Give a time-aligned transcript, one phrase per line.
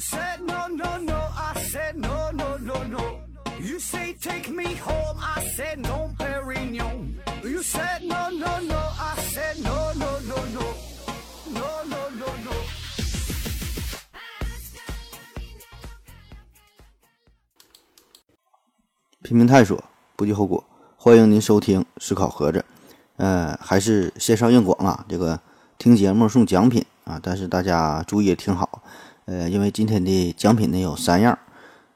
[0.00, 3.20] said no no no, I said no no no no.
[3.60, 7.14] You say take me home, I said no, Perignon.
[7.44, 10.64] You said no no no, I said no no no no,
[11.52, 12.26] no no no no.
[12.44, 12.52] no.
[19.22, 19.84] 拼命探索，
[20.16, 20.64] 不计后果。
[20.96, 22.64] 欢迎您收听思考盒子，
[23.16, 25.38] 呃，还是线上硬广啊，这个
[25.78, 28.82] 听节目送奖品啊，但是大家注意听好，
[29.30, 31.38] 呃，因为今天的奖品呢有三样，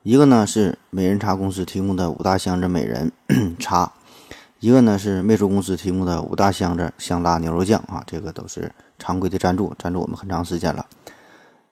[0.05, 3.11] 一个呢是美人茶公司提供的五大箱子美人
[3.59, 3.93] 茶，
[4.61, 8.71] 一个呢是魅族公司提供的五大箱子香辣牛肉酱啊，这个都是
[9.01, 10.87] 常规的赞助，赞助我们很长时间了。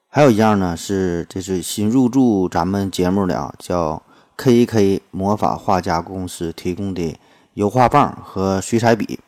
[0.09, 4.03] 还有一样呢是这是新入驻咱们节目的啊，叫。
[4.35, 7.15] K.K 魔法画家公司提供的
[7.53, 9.19] 油画棒和水彩笔。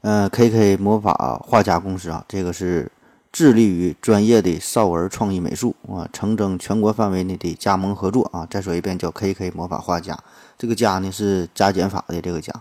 [0.00, 2.88] 呃，K.K 魔法画家公司啊，这个是
[3.32, 8.46] 致力于专业的少儿创意美术啊，诚征全国范围内的加盟合作啊。
[8.50, 10.18] 再说一遍，叫 K.K 魔法画家。
[10.56, 12.52] 这个加呢是加减法的这个加。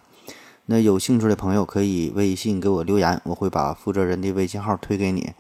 [0.66, 5.34] 那有兴趣的朋友可以微信给我留言，我会把负责人的微信号推给你。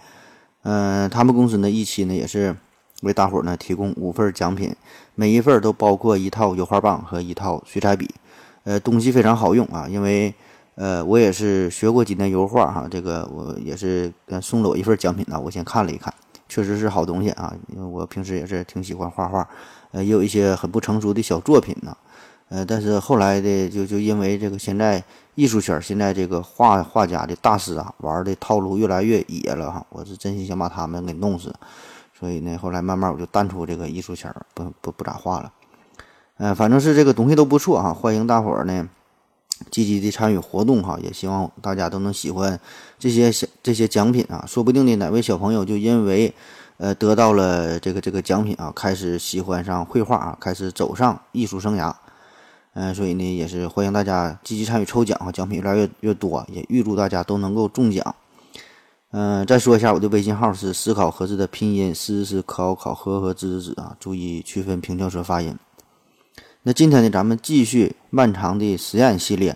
[0.63, 2.55] 嗯，他们公司呢一期呢也是。
[3.03, 4.75] 为大伙儿呢提供五份奖品，
[5.13, 8.09] 每一份都包括一套油画棒和一套水彩笔，
[8.63, 9.85] 呃，东西非常好用啊。
[9.87, 10.33] 因为
[10.77, 15.41] 呃，我也是学过几年油画哈，这个我也是送了我一份奖品呢。
[15.43, 16.13] 我先看了一看，
[16.47, 17.51] 确实是好东西啊。
[17.75, 19.49] 因为我平时也是挺喜欢画画，
[19.89, 21.97] 呃，也有一些很不成熟的小作品呢。
[22.49, 31.51] 呃，但是后来的就就因为这个现在艺术圈现在这个画画家的大师啊，玩的套路越来越野了哈，我是真心想把他们给弄死。
[32.13, 35.51] 所以呢，后来慢慢我就淡出这个艺术圈，不不不咋画了。
[36.37, 38.87] 嗯，反正是这个东西都不错哈，欢迎大伙儿呢
[39.71, 42.59] 积极的参与活动哈，也希望大家都能喜欢
[42.97, 46.33] 这些小这些奖品啊，说不定呢哪位小朋友就因为
[46.77, 51.93] 呃得到了这个这个奖品啊，开始喜欢上绘画啊，开始走上艺术生涯。
[52.73, 58.15] 嗯，所以呢也是欢迎大家积极参与抽奖哈，奖品越来越越多，也预祝大家都能够中奖。
[59.11, 65.57] 嗯，再说一下我的微信号是思考盒子的拼音，思思考考和和知知啊，注意区分平翘舌发音。
[66.67, 69.55] 那今天呢，咱们继续漫长的实验系列。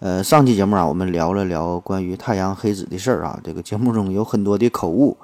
[0.00, 5.16] 呃，上期节目啊，我们聊了聊关于太阳黑子的事儿啊，这个节目中有很多的口误，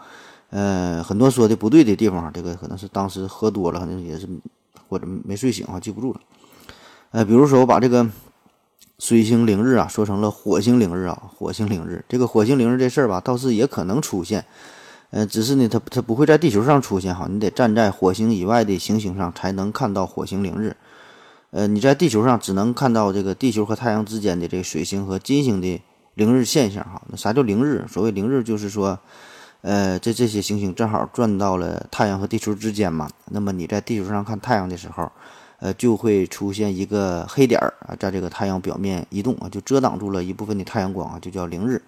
[0.50, 4.28] 呃，很多说的不对的地方，这个可能是当时喝多了，可能也是
[4.88, 6.20] 或者没睡醒啊，记不住了。
[7.10, 8.08] 呃，比如说我把这个。
[9.00, 12.04] 水星凌日啊，说成了火星凌日啊，火星凌日。
[12.08, 14.44] 这个火星凌日这事儿吧，倒是也可能出现，
[15.10, 20.76] 呃，只是呢，它它不会在地球上出现哈，你得站在火星以外的行星上才能看到火星凌日。
[21.54, 25.80] 呃，你在地球上只能看到这个地球和太阳之间的这个水星和金星的
[26.14, 27.00] 凌日现象哈。
[27.08, 27.86] 那啥叫凌日？
[27.88, 28.98] 所谓凌日就是说，
[29.62, 33.08] 呃，这这些行星正好转到了太阳和地球之间嘛。
[33.30, 35.10] 那么你在地球上看太阳的时候。
[35.60, 41.80] 呃，就会出现一个黑点儿啊，在这个太阳表面移动啊，就遮挡住了一部分的太阳光啊，就叫凌日。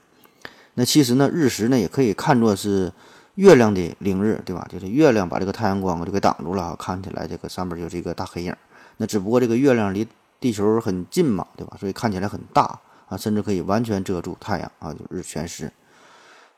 [0.75, 2.91] 那其实呢，日食呢也可以看作是
[3.35, 4.67] 月亮的凌日，对吧？
[4.73, 8.55] 就是月亮把这个太阳光就给挡住了，看起来这个上面就是一个大黑影。
[8.99, 10.07] 那只不过这个月亮离
[10.41, 11.77] 地球很近嘛，对吧？
[11.79, 15.73] 所以看起来很大啊，甚至可以完全遮住太阳啊，就日全食。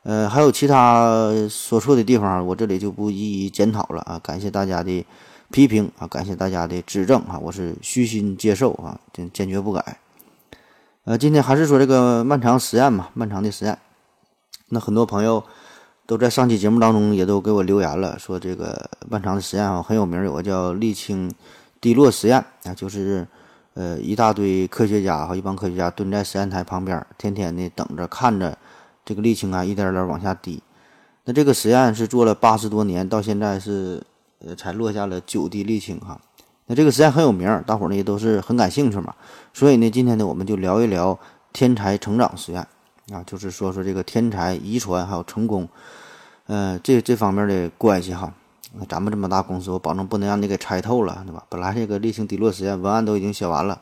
[0.03, 4.19] 呃，还有其他说错的地方，我这里就不一一检讨了啊。
[4.23, 5.05] 感谢大家的。
[5.51, 9.97] 批评啊，感谢大家的指正啊，我是虚心接受啊，坚坚决不改。
[11.05, 13.75] 呃，今天还是说这个漫长实验嘛，漫长的实验。
[14.67, 15.43] 那很多朋友
[16.05, 21.33] 都在上期节目当中也都给我留言了，说这个漫长的实验啊很有名，有个叫沥青
[21.81, 23.27] 滴落实验啊，就是
[23.73, 28.57] 呃一大堆科学家和一帮科学家蹲在实验台旁边，天天的等着看着
[29.03, 30.61] 这个沥青啊一点点往下滴。
[31.25, 34.03] 那这个实验是做了八十多年，到现在是。
[34.41, 36.17] 呃，才落下了九滴沥青哈。
[36.67, 39.13] 那这个实验很有名，大伙儿呢也都是很感兴趣嘛。
[39.53, 41.19] 所以呢，今天呢，我们就聊一聊
[41.51, 42.65] 天才成长实验
[43.11, 45.67] 啊，就是说说这个天才遗传还有成功，
[46.47, 48.33] 呃，这这方面的关系哈。
[48.73, 51.45] 那咱们这么大公司，我保证不能让你给猜透了，对吧？
[51.49, 53.81] 本来这个沥青滴落实验文案都已经写完了，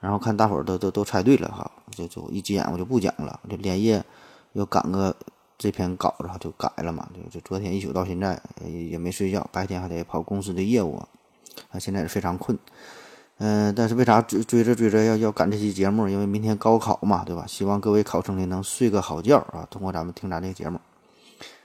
[0.00, 4.04] 然后看大伙儿都都都猜对了哈，就就一急眼我就不讲了，就连夜
[4.52, 5.14] 要赶个。
[5.62, 10.96] 这篇稿子就改了嘛，就就昨天一宿到现在也也没睡觉，白天还得跑公司的业务，
[11.70, 12.58] 啊，现在是非常困，
[13.36, 16.08] 嗯，但是为啥追追着追着要要赶这期节目？
[16.08, 17.44] 因为明天高考嘛，对吧？
[17.46, 20.80] 希望各位考生呢能睡个好觉啊，通过咱们听咱这个节目，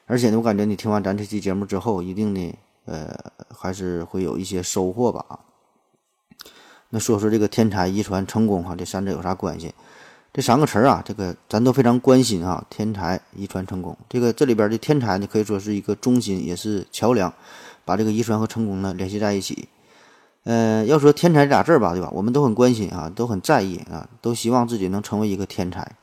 [0.06, 2.56] 而且呢，我感觉你听完咱这期节目之后，一定呢，
[2.86, 3.16] 呃，
[3.50, 5.40] 还是会有一些收获吧。
[6.90, 9.74] 那说说这个天才遗传成功哈，这三者有啥关系？
[10.31, 12.63] 这三个词儿啊，这个咱都非常关心啊。
[12.69, 17.34] 天才遗传成功，这个这里边的天才呢，可以说是一个中心，也是桥梁。
[17.86, 19.69] 把这个遗传和成功呢联系在一起。
[20.44, 22.10] 呃，要说天才这俩字儿吧，对吧？
[22.12, 25.96] 我们都很关心啊，都很在意啊，都希望自己能成为一个天才。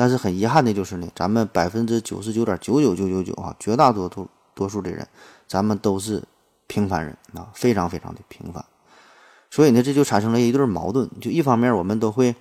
[0.00, 5.04] 但是很遗憾的就是呢，咱们百分之九十九点九九九九九啊，绝大多数多数的人，
[5.48, 6.22] 咱们都是
[6.68, 8.64] 平凡人啊，非常非常的平凡。
[9.50, 11.10] 所以呢，这就产生了一对矛盾。
[11.20, 12.32] 就一方面，我们都会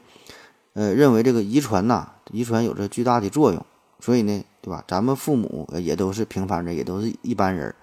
[0.74, 3.66] 呃认为这个遗传呐，遗传有着巨大的作用。
[4.00, 4.84] 所以呢，对吧？
[4.88, 7.74] 咱们父母也都是平凡人，也都是一般人。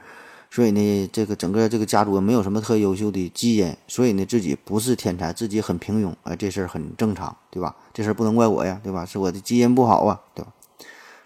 [0.54, 7.74] 所以呢，这个整个这个家族没有什么特优秀的基因，所以呢，自己不是天才，自己很平庸，哎，这事儿很正常，对吧？
[7.92, 9.04] 这事儿不能怪我呀，对吧？
[9.04, 10.52] 是我的基因不好啊，对吧？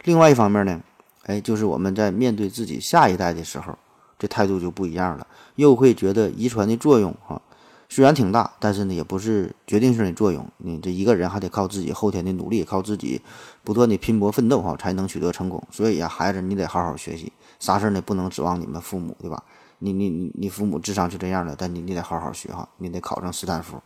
[0.04, 0.80] 另外一方面呢，
[1.24, 3.76] 哎，就是我们在面对自己下一代的时候，
[4.18, 5.26] 这态度就不一样了，
[5.56, 7.42] 又会觉得遗传的作用哈，
[7.90, 10.50] 虽然挺大，但是呢，也不是决定性的作用。
[10.56, 13.20] 你这一个人还得靠自己后天的努力，靠自己
[13.68, 15.62] 不断的拼搏奋斗哈，才能取得成功。
[15.70, 17.30] 所以呀，孩子，你得好好学习。
[17.58, 18.00] 啥事儿呢？
[18.00, 19.44] 不能指望你们父母，对吧？
[19.80, 23.78] 你你你你父母智商就这样了，但你你得好好学哈，你得考上斯坦福。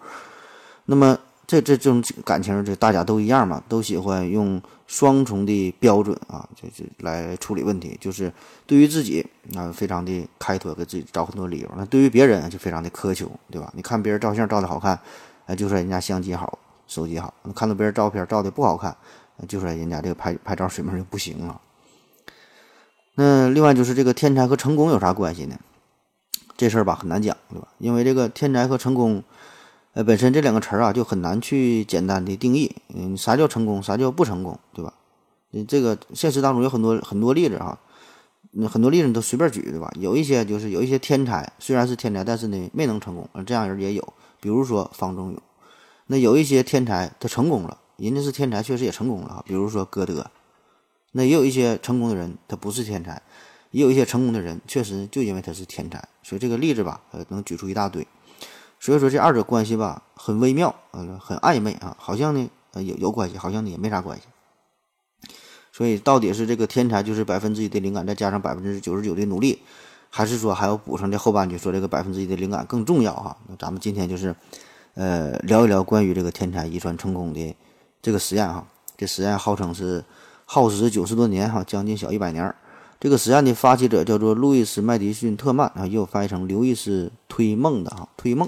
[0.84, 1.18] 那么
[1.48, 7.98] 这这这种感情，这大家都一样嘛，都喜欢用双重的标准啊，就就来处理问题。
[8.00, 8.32] 就是
[8.68, 9.26] 对于自己
[9.56, 13.72] 啊，非常的开脱，给自己找很多理由；那对于别人就非常的苛求，对吧？
[13.74, 14.96] 你看别人照相照的好看，
[15.46, 16.56] 哎，就说人家相机好，
[16.86, 18.96] 手机好；看到别人照片照的不好看，
[19.48, 21.60] 就说人家这个拍拍照水平就不行了。
[23.14, 25.58] 那另外就是这个天才和成功有啥关系呢？
[26.56, 27.68] 这事儿吧很难讲，对吧？
[27.78, 29.22] 因为这个天才和成功，
[29.94, 32.76] 呃，本身这两个词儿啊就很难去简单的定义。
[32.94, 33.82] 嗯，啥叫成功？
[33.82, 34.58] 啥叫不成功？
[34.72, 34.94] 对吧？
[35.50, 37.78] 你这个现实当中有很多很多例子哈，
[38.52, 39.90] 那很多例子你都随便举，对吧？
[39.96, 44.12] 有一些就是有一些天才虽然是天才，但是呢没能成功，这样人也有。
[44.40, 45.42] 比如说方中勇。
[46.06, 47.78] 那有一些天才他成功了，
[48.10, 49.44] 人家是天才，确实也成功了。
[49.46, 50.30] 比如说歌德。
[51.12, 53.20] 那也有一些成功的人，他不是天才；
[53.70, 56.08] 也有一些成功的人，确实就因为他是天才。
[56.22, 58.06] 所以这个例子吧，呃，能举出一大堆。
[58.80, 64.24] 所以说这二者关系吧，很微妙，呃，很暧昧啊，好像呢，呃，有有关系，好像呢也没啥关系。
[65.70, 69.60] 所以到底是这个天才就是百分之一的灵感，再加上百分之九十九的努力，
[70.08, 73.36] 还是说还要补上这后半句，说这个百分之一的灵感更重要哈？
[73.48, 74.34] 那咱们今天就是，
[74.94, 77.54] 呃，聊一聊关于这个天才遗传成功的
[78.02, 78.66] 这个实验哈。
[78.98, 80.04] 这实验号称是。
[80.44, 82.54] 耗时九十多年，哈，将近小一百年。
[83.00, 88.46] 这个实验的发起者叫做路易斯·麦迪逊特曼，啊，也有翻译成刘易斯·推梦的，哈，推梦。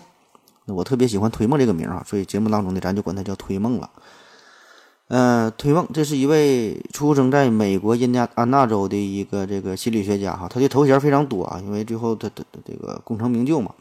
[0.66, 3.88] 那我特别喜欢推梦这个名儿啊，所以节目当中呢，咱就管他叫推梦了。
[5.08, 13.72] 嗯，推梦，这是一位出生在美国印第安纳州的一个这个心理学家，哈，他的头衔非常多啊，因为最后他他这个功成名就嘛。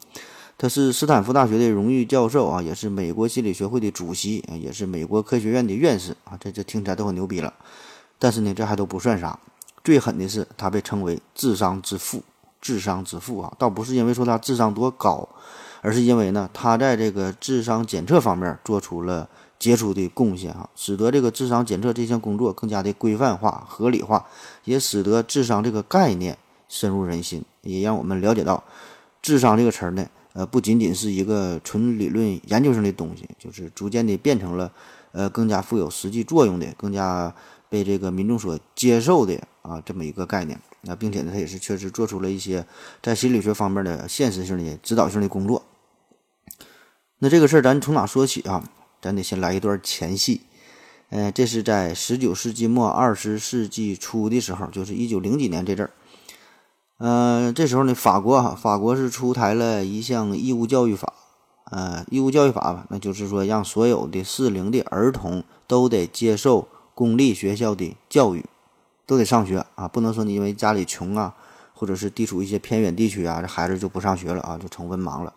[0.64, 7.52] 他是斯坦福大学的荣誉教授啊，也是美国心理学会的主席，也是美国科学院的院士啊，这这听起来都很牛逼了。
[8.18, 9.38] 但是呢，这还都不算啥，
[9.84, 12.22] 最狠的是他被称为智商之父，
[12.62, 15.28] 智商之父啊，倒不是因为说他智商多高，
[15.82, 19.28] 而是因为呢，他在这个智商检测方面做出了
[19.58, 24.24] 杰出的贡献啊，使得这个智商检测这项工作更加的规范化、合理化，
[24.64, 26.38] 也使得智商这个概念
[26.70, 28.64] 深入人心，也让我们了解到，
[29.20, 34.70] 智商这个词儿呢，呃，不仅仅是一个纯理论研究性的东西，就是逐渐的变成了，
[35.12, 37.34] 呃，更加富有实际作用的，更加。
[37.70, 42.64] 被这个民众所接受的啊，这么一个概念，那并且呢，他也是确实做出了一些
[43.02, 45.64] 在心理学方面的现实性的指导性的工作。
[47.18, 48.62] 那这个事儿咱从哪说起啊？
[49.02, 50.42] 咱得先来一段前戏。
[51.10, 55.90] 嗯，这是在十九世纪末二十世纪初的时候，就是一九零几年这阵儿。
[56.98, 61.12] 嗯，这时候呢，法国哈，法国是出台了一项义务教育法。
[61.70, 66.68] 呃，义务教育法吧，那就是说让所有的适龄的儿童都得接受。
[66.94, 68.44] 公立学校的教育
[69.04, 71.34] 都得上学啊，不能说你因为家里穷啊，
[71.74, 75.32] 或者是地处一些偏远地区啊，这孩子就不上学了啊，就成文盲了。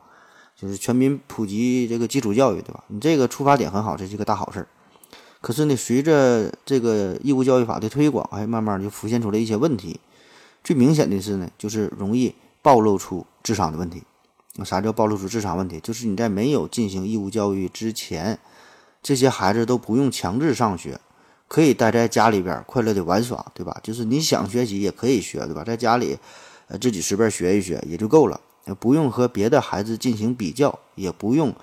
[0.55, 2.83] 就是全民普及这个基础教育，对吧？
[2.89, 4.67] 你这个出发点很好，这是个大好事儿。
[5.41, 9.99] 可是呢，随着这个义务教育法的推广，哎，慢慢就浮现出了一些问题。
[10.67, 14.03] 最明显的是呢，就是容易暴露出智商的问题。
[14.65, 15.79] 啥叫暴露出智商问题？
[15.79, 18.37] 就是你在没有进行义务教育之前，
[19.01, 20.99] 这些孩子都不用强制上学。
[21.47, 23.79] 可以待在家里边快乐的玩耍，对吧？
[23.81, 25.63] 就是你想学习也可以学，对吧？
[25.63, 26.17] 在家里，
[26.67, 28.37] 呃，自己随便学一学也就够了，
[28.77, 31.55] 不用和别的孩子进行比较，也不用，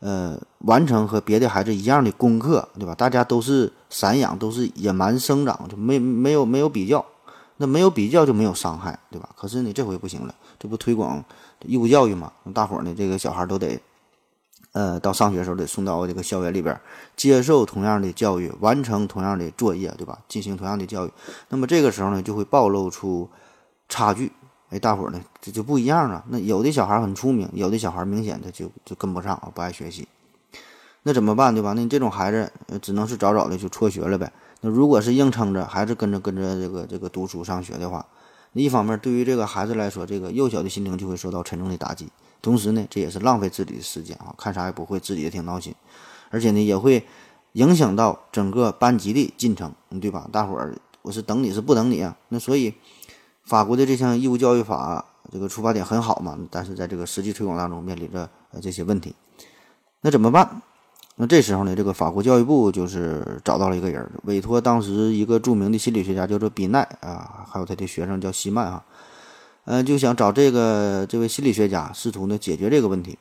[0.00, 2.94] 呃，完成和别的孩子一样的功课，对吧？
[2.94, 7.02] 大家都是散养，都是野蛮生长，就没没有没有比较，
[7.56, 9.28] 那没有比较就没有伤害，对吧？
[9.36, 11.24] 可是呢，这回不行了，这不推广
[11.60, 12.32] 义务教育嘛？
[12.54, 13.80] 大伙儿呢，这个小孩都得。
[14.72, 16.80] 呃，到上学时候得送到这个校园里边，
[17.14, 20.18] 接受同样的教育，完成同样的作业，对吧？
[20.28, 21.12] 进行同样的教育，
[21.50, 23.28] 那么这个时候呢，就会暴露出
[23.86, 24.32] 差距，
[24.70, 26.24] 哎，大伙儿呢这就不一样了。
[26.28, 30.08] 那有的小孩很聪明，有的小孩明显的就就跟不上，不爱学习。
[31.02, 31.74] 那怎么办，对吧？
[31.74, 34.32] 那这种孩子只能是早早的就辍学了呗。
[34.62, 38.06] 那如果是硬撑着，还是跟着跟着这个这个读书上学的话，
[38.52, 42.08] 那一方面对于这个孩子来说，这个幼小的心灵就会受到沉重的打击。
[42.40, 45.74] 同时呢，这也是浪费自己的时间啊，看啥也不会，自己也挺闹心，
[46.30, 47.04] 而且呢，也会
[47.52, 50.28] 影响到整个班级的进程，对吧？
[50.32, 52.16] 大伙儿，我是等你是不等你啊？
[52.28, 52.74] 那所以，
[53.44, 58.28] 法国的这项义务教育法这个出发点很好嘛，但是在这个实际推广当中面临着
[58.60, 59.14] 这些问题，
[60.00, 60.62] 那怎么办？
[61.16, 68.82] 那这时候呢，这个法国教育部就是找到了一个人，委托当时一个著名的心理学家叫做比奈啊，还有他的学生叫希曼啊，
[69.66, 73.18] 嗯，就想找这个这位心理学家，试图呢解决这个问题，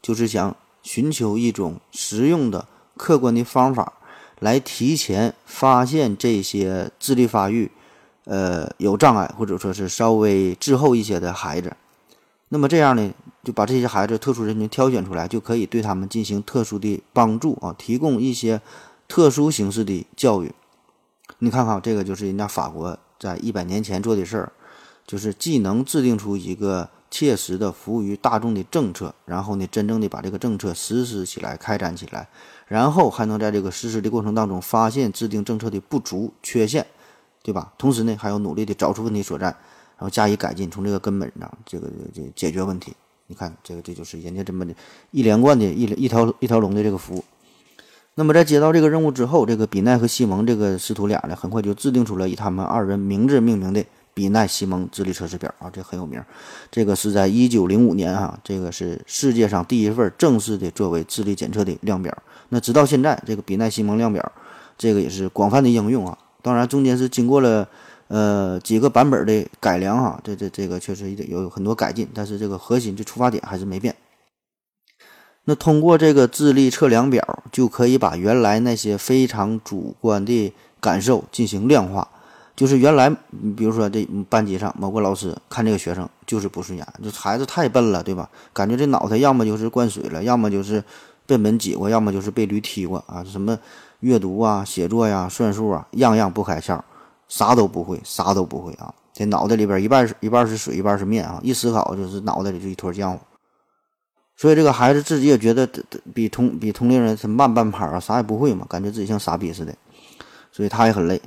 [0.00, 2.66] 就是想寻求一种实用的、
[2.96, 3.94] 客观的方法，
[4.38, 7.70] 来提前发现这些智力发育
[8.24, 11.76] 呃有障碍或者说是稍微滞后一些的孩子。
[12.48, 13.12] 那么这样呢？
[13.44, 18.60] 就把这些孩子特殊人群挑选出来，就可以对他们进行特殊的帮助啊，提供一些
[19.08, 20.52] 特殊形式的教育。
[21.38, 24.52] 你看看，这个就是人家法国在一百年前做的事儿，
[25.06, 32.28] 就是既能制定出一个切实的服务于大众的政策，然后呢，真正的把这个政策实施起来、开展起来，
[32.68, 36.86] 然后还能在这个实施的过程当中发现制定政策的不足、缺陷，
[37.42, 37.72] 对吧？
[37.76, 42.94] 同时呢，还要努力的找出问题所在，然后加以改进，从这个根本上这个这解决问题。
[43.32, 44.74] 你看，这个这就是人家这么的
[45.10, 47.24] 一连贯的一一条一条龙的这个服务。
[48.14, 56.22] 那么在接到这个任务之后，这个比奈和西蒙这个师徒俩呢，很快就制定出了以他们二人名字命名的比奈西蒙智力测试表啊，这很有名。
[56.70, 62.14] 这个是在一九零五年啊，这个是世界上第一份正式的作为智力检测的量表。
[62.50, 64.32] 那直到现在，这个比奈西蒙量表，
[64.76, 66.18] 这个也是广泛的应用啊。
[66.42, 67.66] 当然，中间是经过了。
[68.12, 73.96] 呃，几个版本的改良哈，这这这个确实有很多改进，但是这个核心这出发点还是没变。
[75.44, 82.06] 那通过这个智力测量表，就可以把原来那些非常主观的感受进行量化。
[82.54, 83.08] 就是原来，
[83.56, 88.28] 比如说这班级上某个老师看这个学生就是不顺眼，这孩子太笨了，对吧？
[88.52, 90.84] 感觉这脑袋要么就是灌水了，要么就是
[91.24, 93.24] 被门挤过，要么就是被驴踢过啊！
[93.24, 93.58] 什么
[94.00, 96.78] 阅读啊、写作呀、算术啊，样样不开窍。
[97.32, 98.94] 啥都不会，啥都不会啊！
[99.10, 101.40] 这脑袋里边一半是一半是水，一半是面啊！
[101.42, 103.20] 一思考就是脑袋里就一坨浆糊。
[104.36, 105.66] 所以这个孩子自己也觉得
[106.12, 109.74] 比同比同龄人是慢半拍啊，啥也不会嘛，感觉自己像傻逼似的。
[110.50, 111.22] 所以他也很累。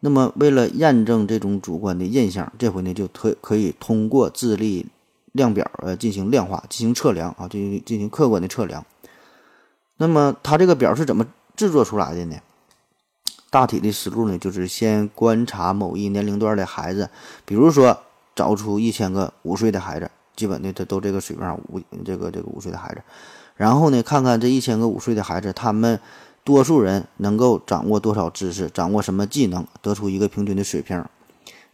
[0.00, 4.86] 那么为了验证这种主观的印象，这回呢就特可以通过智力
[5.32, 8.82] 量表呃进行量化，进行测量啊，进行进行客观的测量。
[9.98, 12.36] 那么他这个表是怎么制作出来的呢？
[13.50, 17.10] 大体的思路呢，就是先观察某一年龄段的孩子，
[17.44, 17.98] 比如说
[18.34, 23.02] 找出一千个五岁的孩子，基本的他都这个水平上五这个这个五岁的孩子，
[23.56, 25.98] 然后呢，看看这一千个五岁的孩子，他们
[26.44, 31.04] 多数人能够掌握多少知识，掌握什么技能，得出一个平均的水平，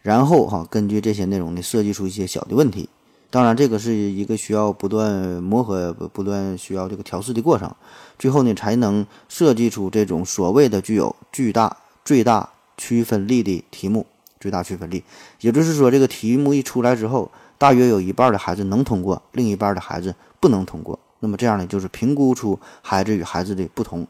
[0.01, 2.89] 然后哈，根据这些内容呢，设计出一些小的问题。
[3.29, 5.11] 当然，这个是一个需要不断
[5.43, 7.73] 磨合、不断需要这个调试的过程，
[8.17, 14.05] 最后呢，才能设计出这种所谓的具有巨大最大区分力的题目。
[14.39, 15.03] 最大区分力，
[15.41, 20.97] 也就是说，这个题目一出来之后，大约有一半的孩子能通过，另一半的孩子不能通过。
[21.21, 24.05] 那么这样呢，就是评估出孩子与孩子的不同。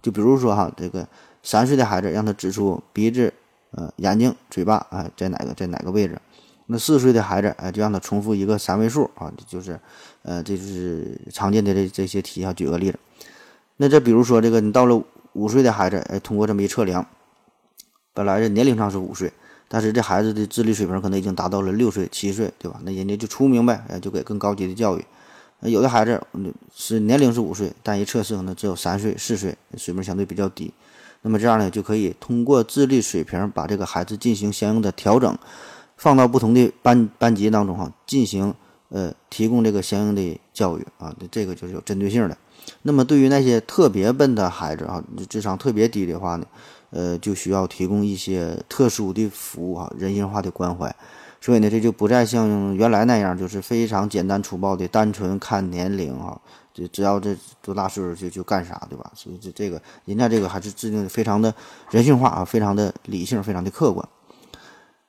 [0.00, 1.04] 就比如说哈，这个
[1.42, 3.34] 三岁的孩子让他指出鼻子、
[3.72, 6.16] 呃眼睛、嘴巴啊在哪个在哪个位置。
[6.72, 9.78] 那四岁的孩子，哎，就让他重复一个三位数啊，就是，
[10.22, 12.50] 呃，这就是常见的这这些题啊。
[12.52, 12.98] 举个例子，
[13.76, 17.06] 那这比如说这个，你到了五岁的孩子，哎，通过这么一测量，
[18.14, 19.30] 本来这年龄上是五岁，
[19.68, 22.80] 但是这孩子的智力水平可能已经达到了六岁、七岁，对吧？
[22.84, 25.04] 那人家就出名呗，哎，就给更高级的教育。
[25.60, 26.20] 有的孩子
[26.74, 30.72] 是年龄是五岁，但一测试可能只有三岁、四岁，水平相对比较低。
[31.20, 35.38] 那么这样呢，就可以通过智力水平把这个孩子进行相应的调整。
[36.02, 38.52] 放到不同的班班级当中哈，进行
[38.88, 42.36] 呃提供这个相应的教育啊，这个就是有针对性的。
[42.82, 46.46] 那么对于那些特别笨的孩子啊，智商特别低的话呢，
[46.90, 50.92] 呃，就需要提供一些特殊的服务啊，人性化的关怀。
[51.40, 56.36] 所以呢，这就不再像原来那样，就是非常简单粗暴的，单纯看年龄啊，
[56.74, 59.12] 就只要这多大岁数就就干啥，对吧？
[59.14, 61.54] 所以这这个人家这个还是制定的非常的
[61.92, 64.08] 人性化啊，非常的理性，非常的客观。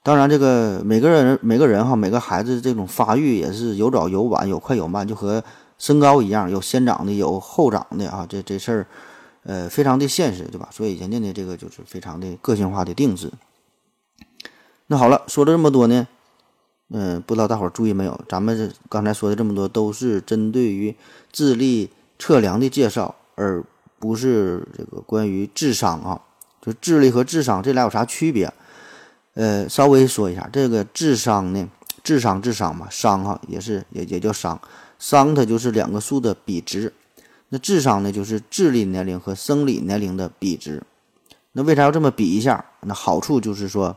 [0.05, 5.41] 当然，这个每个人每个人哈，每个孩子这种发育也是有早有晚，有快有慢，就和
[5.77, 8.25] 身高一样，有先长的，有后长的啊。
[8.27, 8.87] 这这事儿，
[9.43, 10.67] 呃，非常的现实，对吧？
[10.73, 13.31] 所以人家呢，这个就是非常的个性化的定制。
[14.87, 16.05] 那好了，说了这么多呢，
[16.89, 18.19] 嗯，不知道大伙儿注意没有？
[18.27, 20.93] 咱们刚才说的这么多，都是针对于
[21.31, 23.63] 智力测量的介绍，而
[23.99, 26.19] 不是这个关于智商啊。
[26.61, 28.53] 就智力和智商这俩有啥区别？
[29.35, 31.69] 呃，稍微说一下，这个智商呢，
[32.03, 34.59] 智商智商嘛，商哈也是也也叫商，
[34.99, 36.93] 商它就是两个数的比值。
[37.49, 40.83] 那智商呢，就是智力年龄和生理年龄的比值。
[41.51, 42.63] 那为啥要这么比一下？
[42.81, 43.95] 那好处就是说，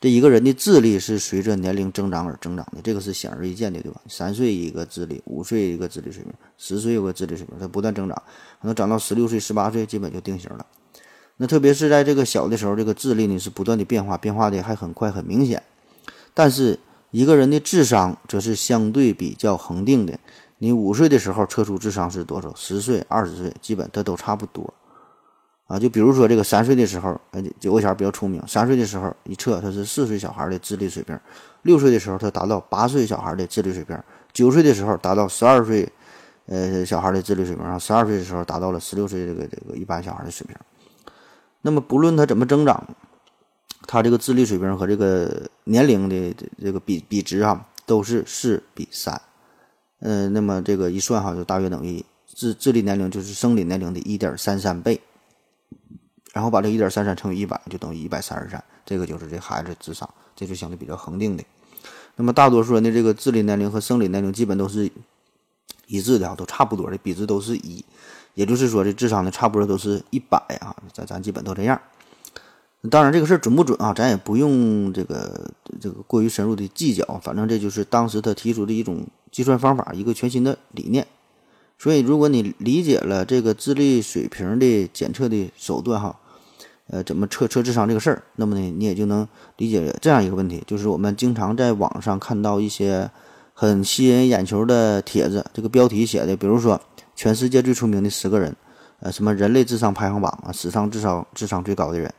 [0.00, 4.00] 这一个人的智力是随着年龄增长而增长的，这个是显而易见的，对吧？
[4.08, 8.22] 三岁一个智力，五岁一个智力水平，十岁有个智力水平，它不断增长，
[8.60, 10.66] 可能长到十六岁、十八岁，基本就定型了。
[11.36, 15.62] 那特别是在这个小的时候，这个智力呢是不断的变化，变化的还很快、很明显。
[16.32, 16.78] 但是
[17.10, 20.18] 一个人的智商则是相对比较恒定的。
[20.58, 22.54] 你五岁的时候测出智商是多少？
[22.54, 24.72] 十岁、二十岁，基本它都差不多，
[25.66, 28.42] 啊，就比如说这个三岁的时候，哎，九个前比较出名。
[28.46, 31.16] 三岁的时候一测，他是四岁小孩的智力水平；
[31.62, 33.98] 六岁的时候，他达到八岁小孩的智力水平；
[34.32, 35.86] 九岁的时候达到十二岁，
[36.46, 40.56] 呃，小孩的智力水平；然后十二岁的时候达到了十六岁这个这个一般小孩的水平。
[41.66, 42.94] 那么不论他怎么增长，
[43.86, 49.18] 他这个智力水平和这个年龄的这个比比值啊，都是四比三。
[50.00, 55.00] 嗯，那么这个一算哈，就大约等于智智力年龄就是生理年龄的一点三三倍，
[56.34, 60.06] 然后把这一点三三乘以一百，就等于一百三十三，这个就是这孩子智商，
[60.36, 61.42] 这就相对比较恒定的。
[62.16, 64.92] 那么大多数人的这个智力年龄和生理年龄基本都是
[65.86, 67.82] 一致的啊，都差不多的，比值都是一，
[68.34, 71.80] 也就是说这智商呢差不多都是一百啊，咱咱基本都这样。
[72.90, 73.94] 当然，这个事儿准不准啊？
[73.94, 75.50] 咱也不用这个
[75.80, 81.06] 这个过于深入的计较，反正这就是当时他提出的一种计算方法，一个全新的理念。
[81.78, 86.20] 所以，如果你理解了这个智力水平的检测的手段，哈，
[86.88, 89.26] 呃，怎么测测智商这个事儿，那么呢，你也就能
[89.56, 93.10] 理解这样一个问题，就是我们经常在网上看到一些
[93.54, 96.78] 很吸引眼球的帖子，这个标题写的，比如说
[97.14, 98.54] 全世界最出名的十个人，
[99.00, 102.12] 呃，什么人类智商排行榜啊，史上智商智商最高的人。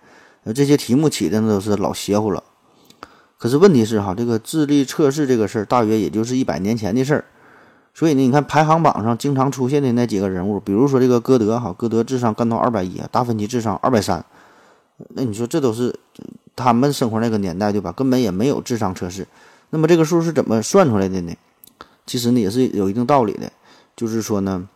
[0.44, 2.44] 那这些题目起的那都是老邪乎了，
[3.38, 7.26] 可是问题是哈，这个智力测试这个事儿，大约也就是一百年前的事儿，
[7.94, 14.24] 所以呢，你看排行榜上经常出现的那几个人物，比如说这个歌德哈，歌德智商干到二百一，达芬奇智商二百三，
[15.10, 15.98] 那你说这都是
[16.56, 17.92] 他们生活那个年代对吧？
[17.92, 19.28] 根本也没有智商测试，
[19.72, 21.36] 那么这个数是怎么算出来的呢？
[22.06, 23.52] 其实呢也是有一定道理的，
[23.96, 24.70] 就是说呢，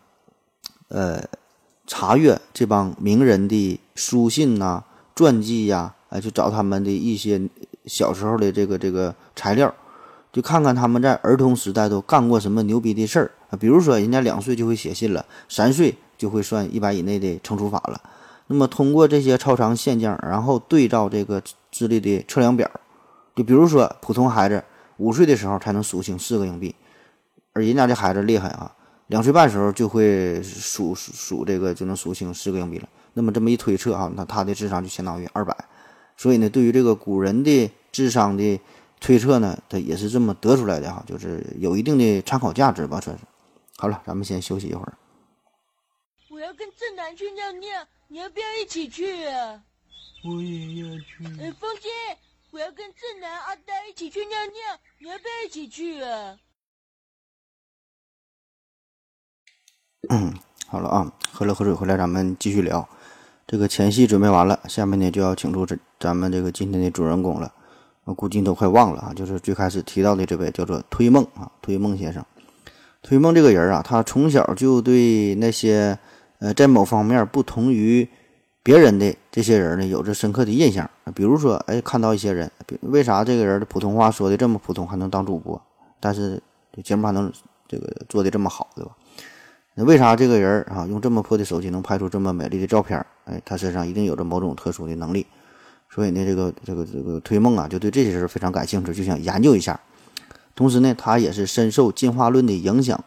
[0.90, 1.24] 呃，
[1.88, 4.84] 查阅这帮名人的书信呐。
[5.16, 7.42] 传记呀，哎，去找他们的一些
[7.86, 9.74] 小时候的这个这个材料，
[10.32, 13.58] 就看看他们在儿童时代都干过什么牛逼的事儿啊。
[13.60, 18.02] 比如说，人家两岁就会写信了，三岁就会算一百以内的乘除法了。
[18.48, 22.72] 那么通过这些超长现象，然后对照这个智力的测量表，
[23.36, 24.64] 就比如说普通孩子
[24.96, 26.74] 五岁的时候才能数清四个硬币，
[27.52, 28.72] 而人家这孩子厉害啊，
[29.10, 32.88] 两岁半时候就会数数数这个就能数清十个硬币了。
[33.14, 35.56] 那么这么一推测哈，那他的智商就相当于二百，
[36.16, 38.62] 所以呢，对于这个古人的智商的
[39.00, 43.24] 推测呢，他也是这么得出来的哈，就是有一定的参考价值吧，算是。
[43.78, 44.94] 好了，咱们先休息一会儿。
[46.30, 47.68] 我要跟正南去尿尿，
[48.10, 49.60] 你要不要一起去啊？
[50.24, 51.26] 我也要去。
[51.42, 51.90] 哎，风姐，
[52.52, 56.38] 我要跟正南、阿呆一起去尿尿，你要不要一起去啊？
[60.10, 60.34] 嗯，
[60.68, 62.88] 好了啊，喝了口水回来，咱们继续聊。
[63.48, 67.52] 这个前戏准备完了，下面呢就要请出这咱们这个今天的主人公了。
[68.06, 72.24] 我估计都快忘了啊，就是最开始提到的这位叫做推梦啊，推梦先生。
[73.02, 75.98] 推梦这个人啊，他从小就对那些
[76.40, 78.08] 呃在某方面不同于
[78.64, 80.90] 别人的这些人呢有着深刻的印象。
[81.14, 85.62] 比如说，哎，看到一些人，为啥这个人的普通话说的这么普通还能当主播，
[86.00, 86.42] 但是
[86.76, 87.32] 这节目还能
[87.68, 88.92] 这个做的这么好，对吧？
[89.80, 93.00] 那为啥这个人啊用这么破的手机能拍出这么美丽的照片？
[93.24, 95.26] 哎，他身上一定有着某种特殊的能力，
[95.90, 99.80] 所以呢，这个这个这个推梦啊，就对这些事非常感兴趣，就想研究一下。
[100.54, 103.02] 同时呢，他也是深受进化论的影响，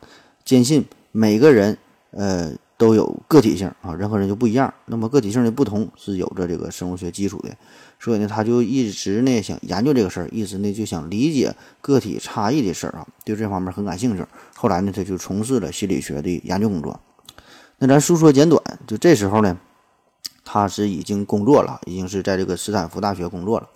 [0.46, 1.76] 坚信每个人
[2.12, 4.72] 呃都有个体性啊，人和人就不一样。
[4.86, 7.54] 那么个体性的不同是有着这个生物学基础的，
[8.00, 14.24] 所以呢，他就一直呢想研究这个事儿，一直呢就想理解个体差异的事儿啊，对这方面很感兴趣。
[14.62, 17.00] 后来呢，他就从事了心理学的研究工作。
[17.78, 19.58] 那咱书说简短，就这时候呢。
[20.44, 23.68] 他是已经工作了，已经是在这个斯坦福大学工作了。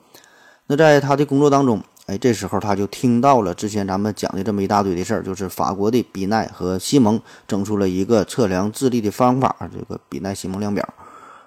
[0.69, 10.87] 那在他的工作当中，哎，这时候他就听到了之前咱们讲的这么一大堆的事儿，就是法国的比奈和西蒙整出了一个测量智力的方法，这个比奈西蒙量表。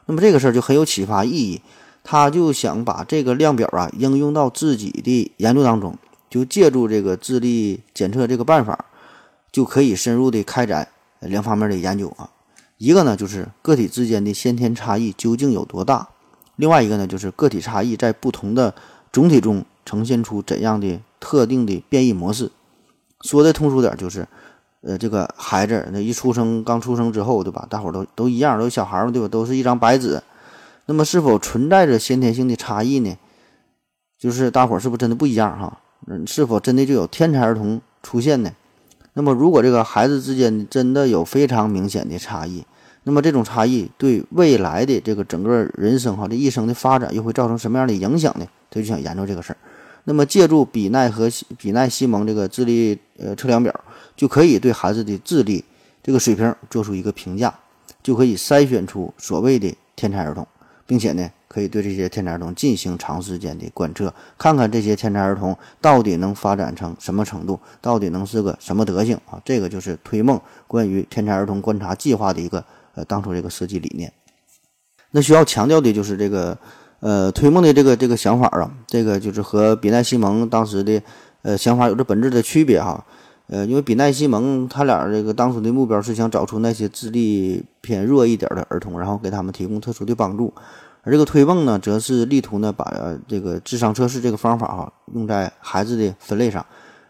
[0.07, 1.61] 那么这个事儿就很有启发意义，
[2.03, 5.95] 他就想把这个量表啊应用到自己的研究当中。
[6.29, 8.85] 就借助这个智力检测这个办法，
[9.51, 10.87] 就可以深入的开展
[11.19, 12.29] 两方面的研究啊。
[12.77, 16.07] 一个呢就是个体之间的先天差异究竟有多大，
[16.55, 18.73] 另外一个呢就是个体差异在不同的
[19.11, 22.51] 总体中呈现出怎样的特定的变异模式。
[23.21, 24.25] 说的通俗点就是，
[24.79, 27.67] 呃，这个孩子那一出生刚出生之后，对吧？
[27.69, 29.27] 大伙都都一样，都是小孩嘛，对吧？
[29.27, 30.23] 都是一张白纸。
[30.85, 33.17] 那么是否存在着先天性的差异呢？
[34.17, 35.79] 就是大伙儿是不是真的不一样哈？
[36.07, 38.53] 嗯，是否真的就有天才儿童出现呢？
[39.13, 42.63] 那么如果这个孩子之间真的有非常明显的差异，
[43.03, 48.45] 那么这种差异对未来的这个整个人生哈这一生的发展又会造成什么样的影响呢？
[48.69, 49.57] 他就想研究这个事儿。
[50.05, 53.73] 那么借助比奈和比奈西蒙这个智力呃测量表，
[54.15, 55.63] 就可以对孩子的智力
[56.01, 57.53] 这个水平做出一个评价，
[58.01, 60.47] 就可以筛选出所谓的天才儿童。
[60.85, 69.41] 并且呢，可以对这些天才儿童进行长时间的观测，看看这些天才儿童到底能发展成什么程度，到底能是个什么德行啊？
[69.43, 72.63] 这个就是推梦关于天才儿童观察计划的一个
[72.95, 74.09] 呃当初这个设计理念。
[75.11, 76.57] 那需要强调的就是这个
[77.01, 81.01] 呃推梦的这个这个想法啊，这个就是和比奈西蒙当时的
[81.41, 83.03] 呃想法有着本质的区别哈。
[83.47, 90.53] 呃，因为比奈西蒙他俩这个当初的目标是想找出那些智力偏弱一点的儿童，然后给他们提供特殊的帮助，
[91.09, 92.85] 这个推梦呢，则是力图呢把
[93.27, 96.65] 这个智商测试这个方法哈用在孩子的分类上，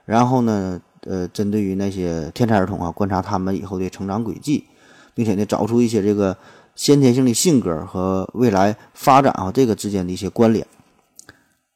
[0.05, 4.65] 然后呢，呃，针对于那些天才儿童啊，观察他们以后的成长轨迹，
[5.13, 6.35] 并且呢找出一些这个
[6.75, 10.65] 先天性的性格和未来发展啊这个之间的一些关联。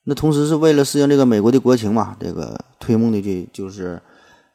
[0.03, 4.01] 那同时是为了适应这个美国的国情嘛，这个推梦的就就是。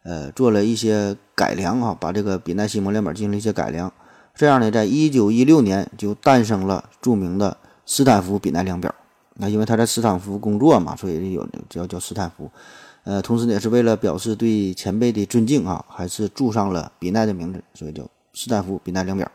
[0.05, 3.93] 呃，做了一些改良啊，把这个比奈西蒙量表进行了一些改良，
[4.39, 8.95] 这样呢，在一九一六年就诞生了著名的斯坦福比奈量表。
[9.35, 12.49] 那因为他在斯坦福工作嘛，所以有叫叫斯坦福。
[13.03, 19.29] 呃，同时呢，也是为了表示对前辈的尊敬啊，还是注上了比奈的名字，所以叫斯坦福比奈量表。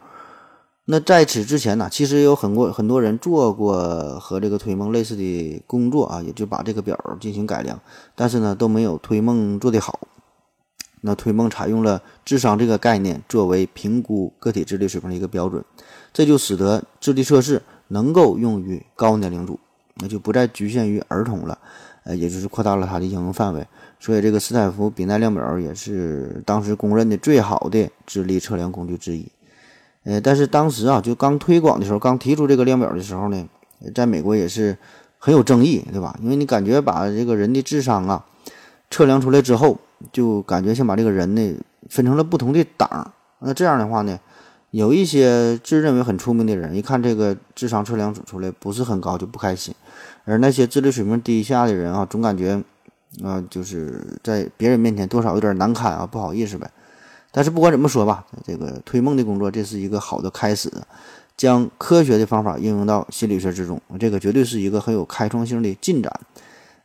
[0.85, 7.77] 那在此之前呢，其实有很多很多人做过和这个推梦类似的工作啊，也就把这个表进行改良，
[8.15, 9.99] 但是呢，都没有推梦做得好。
[11.05, 15.63] 那推梦采用了智商这个概念作为评估个体智力水平的一个标准，
[16.13, 19.59] 这就使得智力测试能够用于高年龄组，
[19.95, 21.57] 那就不再局限于儿童了，
[22.05, 23.67] 呃，也就是扩大了它的应用范围。
[23.99, 29.27] 所以这个斯坦福比奈量表也是当时公认的最好的智力测量工具之一。
[30.05, 33.47] 呃，但是当时啊，就刚推广的时候，刚提出这个量表的时候呢，
[33.93, 34.77] 在美国也是
[35.17, 36.17] 很有争议，对吧？
[36.21, 38.25] 因为你感觉把这个人的智商啊
[38.93, 39.77] 测量出来之后。
[40.11, 41.55] 就感觉像把这个人呢
[41.89, 44.19] 分成了不同的档，那这样的话呢，
[44.71, 49.73] 有一些自认为很聪明的人，一看这个智商测量出来不是很高就不开心，
[50.25, 52.61] 而那些智力水平低下的人啊，总感觉
[53.23, 56.69] 啊就是在别人面前多少有点难堪啊，不好意思呗。
[57.31, 60.69] 但是不管怎么说吧，这个推梦的工作这是一个好的开始，
[61.37, 66.11] 将科学的方法应用到心理学之中，这个绝对是一个很有开创性的进展。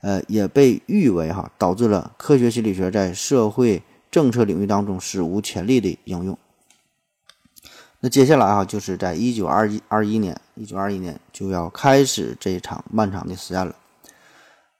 [0.00, 6.38] 呃，也被誉为哈导致了科学心理学在社会政策领域当中史无前例的应用。
[8.00, 13.74] 那接下来啊，就是在一九二一二一年，一九二一年就要开始这一场漫长的实验了。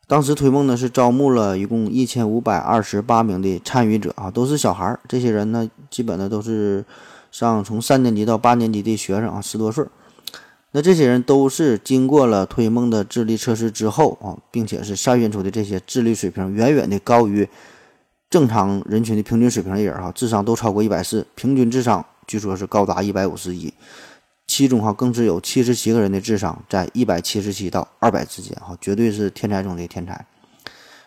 [0.07, 5.01] 当时推梦呢是招募了一共一千五百二十八名的参与者啊，都是小孩儿。
[5.09, 6.85] 这些人呢，基本呢都是
[7.33, 9.85] 上从三年级到八年级的学生啊，十多岁。
[10.73, 17.49] 那这些人都是经过了推梦的智力测试之后啊，并且是筛选出的这些智力水平远远的高于
[18.29, 23.73] 正常人群的平均水平的人哈，智商都超过一百四，平均智商据说是高达一百五十一，
[24.47, 30.27] 其中哈更是有七十七个人的智商在一百七十七到二百之间哈，绝对是天才中的天才。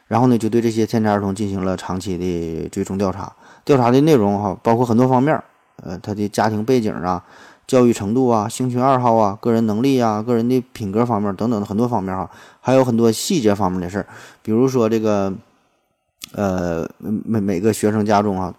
[0.07, 3.31] 然后呢，就对这些天才儿童进行了长期的追踪调查，
[3.63, 5.39] 调查的内容哈包括很多方面，
[5.83, 7.23] 呃，他的家庭背景啊。
[7.71, 12.29] 教育程度啊，兴趣爱好啊，个人能力啊，个人的品格方面等等的很多方面哈，
[12.59, 14.05] 还有很多细节方面的事儿，
[14.41, 15.33] 比如说这个，
[16.33, 18.53] 呃，每每个学生家中啊，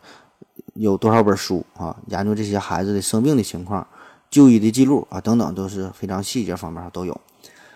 [0.72, 3.86] 有多少本书啊，研究这些孩子的生病的情况、
[4.30, 7.20] 就医的记录啊，等等都是非常细节方面都有。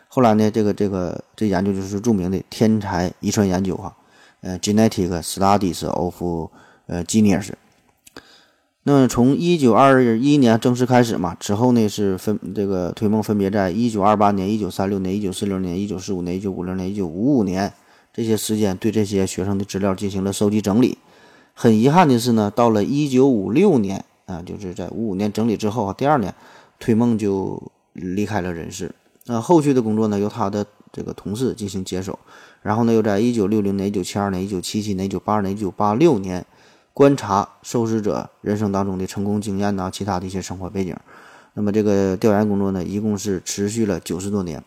[0.09, 3.94] 后来呢，这个这个这研究就是著名的天才遗传研究哈，
[4.40, 6.49] 呃，genetic studies of
[6.87, 7.51] 呃 genius。
[8.88, 17.72] 那从一九二一年正式开始嘛，之后呢是分这个推梦分别在一九二八年、一九三六年、一九四六年、一九四五年、一九五零年、一九五五年
[18.14, 20.96] 这些时间对这些学生的资料进行了收集整理。
[21.53, 26.33] 很遗憾的是呢，到了一九五六年啊，就是在五五年整理之后啊，第二年
[26.79, 27.61] 推梦就
[27.92, 28.94] 离开了人世。
[29.25, 32.16] 那后续的工作呢，由他的这个同事进行接手，
[32.62, 36.46] 然后呢，又在一九六零年、一九七二年、一九七七年、一九八二年、一九八六年
[36.97, 40.97] 观察受试者人生当中的成功经验呐，其他的一些生活背景。
[41.53, 44.65] 那么这个调研工作呢，一共是持续了九十多年，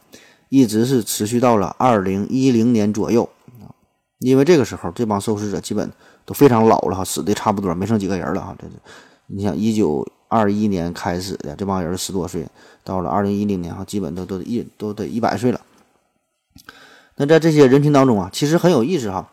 [0.50, 3.28] 一直是持续到了二零一零年左右。
[4.20, 5.92] 因为这个时候这帮受试者基本
[6.24, 8.56] 都非常老了哈，死的差不多，没剩几个人了哈。
[8.60, 8.74] 这是
[9.26, 12.48] 你想一九二一年开始的这帮人十多岁，
[12.84, 15.60] 到了二零一零年哈，基本都都一都得一百岁了。
[17.16, 19.32] 那在这些人群当中啊，其实很有意思哈。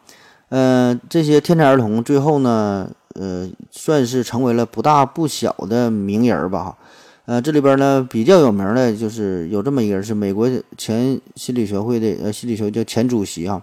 [0.49, 6.79] 呃，这些天才儿童最后呢，呃，算是成为了不大不小的名人吧哈。
[7.25, 13.61] 呃，这里边呢比较有名的，就是有这么一个人，是美国前心理学会的呃心理学叫前主席啊，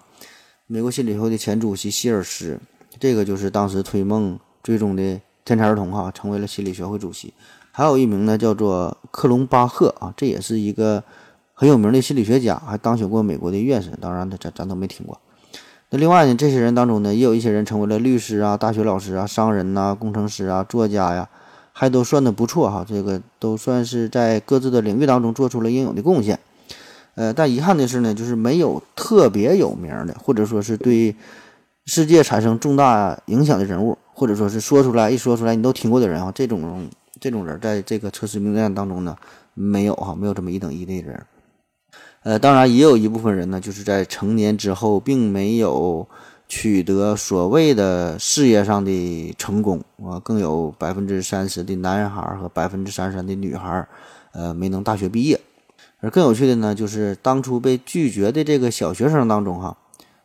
[0.67, 2.59] 美国心理学会的前主席希尔斯，
[2.99, 7.33] 这个就是当时推梦追踪的天才儿童哈，成为了心理学会主席。
[7.71, 11.01] 还有一名呢叫做克隆巴赫啊，这也是一个
[11.53, 15.17] 很有名的心理学家，还当选过美国的院士，当然咱咱都没听过。
[15.93, 21.29] 那另外呢，这些人当中呢，也有一些人成为了律师啊、大学老师啊、商人呐、工程师啊、作家呀。
[21.75, 26.39] 还都算的不错哈，这个都算是在各自的领域当中做出了应有的贡献。
[27.15, 31.15] 呃，但遗憾的是呢，就是没有特别有名的，或者说是对
[31.85, 36.87] 世界产生重大影响的人物，或者说是说出来一说出来你都听过的人啊，这种
[37.19, 39.15] 这种人在这个测试名单当中呢，
[39.55, 41.23] 没有哈，没有这么一等一的人。
[42.23, 46.07] 呃，当然也有一部分人呢，就是在成年之后并没有。
[46.49, 53.87] 取得所谓的事业上的成功啊，更有百分之三十的男孩和百分之三十的女孩，
[54.33, 55.39] 呃，没能大学毕业。
[56.01, 59.75] 而更有趣的呢，就是当初被拒绝的这个小学生当中，哈，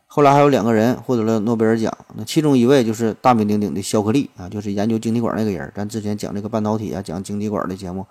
[0.05, 1.91] 后来还有两个人获得了诺贝尔奖。
[2.15, 5.71] 那其中一位就是大名鼎鼎的肖克利啊，就是研究晶体管那个人。
[5.73, 8.05] 咱之前讲这个半导体啊，讲晶体管的节目，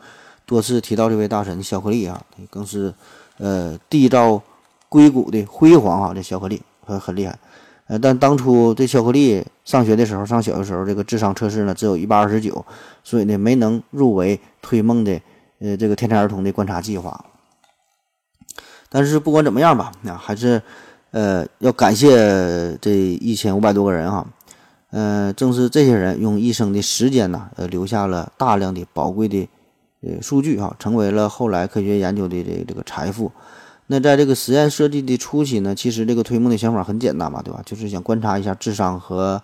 [0.44, 2.20] 多次提到这位大神肖克利啊，
[2.50, 2.92] 更是
[3.38, 4.40] 呃缔造
[4.88, 6.12] 硅谷的辉煌啊。
[6.14, 7.38] 这肖克利很很厉害。
[7.86, 12.62] 呃，但当初这巧克力上学的时候，上小学时候，这个智商测试呢只有一百二十九，
[13.02, 15.18] 所以呢没能入围推梦的
[15.58, 17.24] 呃这个天才儿童的观察计划。
[18.90, 20.60] 但是不管怎么样吧，那还是
[21.12, 24.26] 呃要感谢这一千五百多个人哈，
[24.90, 29.48] 呃，正是这些人用一生的时间呢，呃留下了大量的宝贵的
[30.00, 33.32] 呃数据哈，成为了后来科学研究的这这个财富。
[33.88, 37.62] 那在这个实验设计的初期呢，其实这个推梦的想法很简单嘛，对吧？
[37.64, 39.42] 就是想观察一下智商和，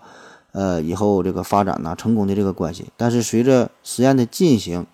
[0.51, 2.85] 呃，以后这个发展呐、成功的这个关系。
[2.95, 4.85] 但是随着实验的进行，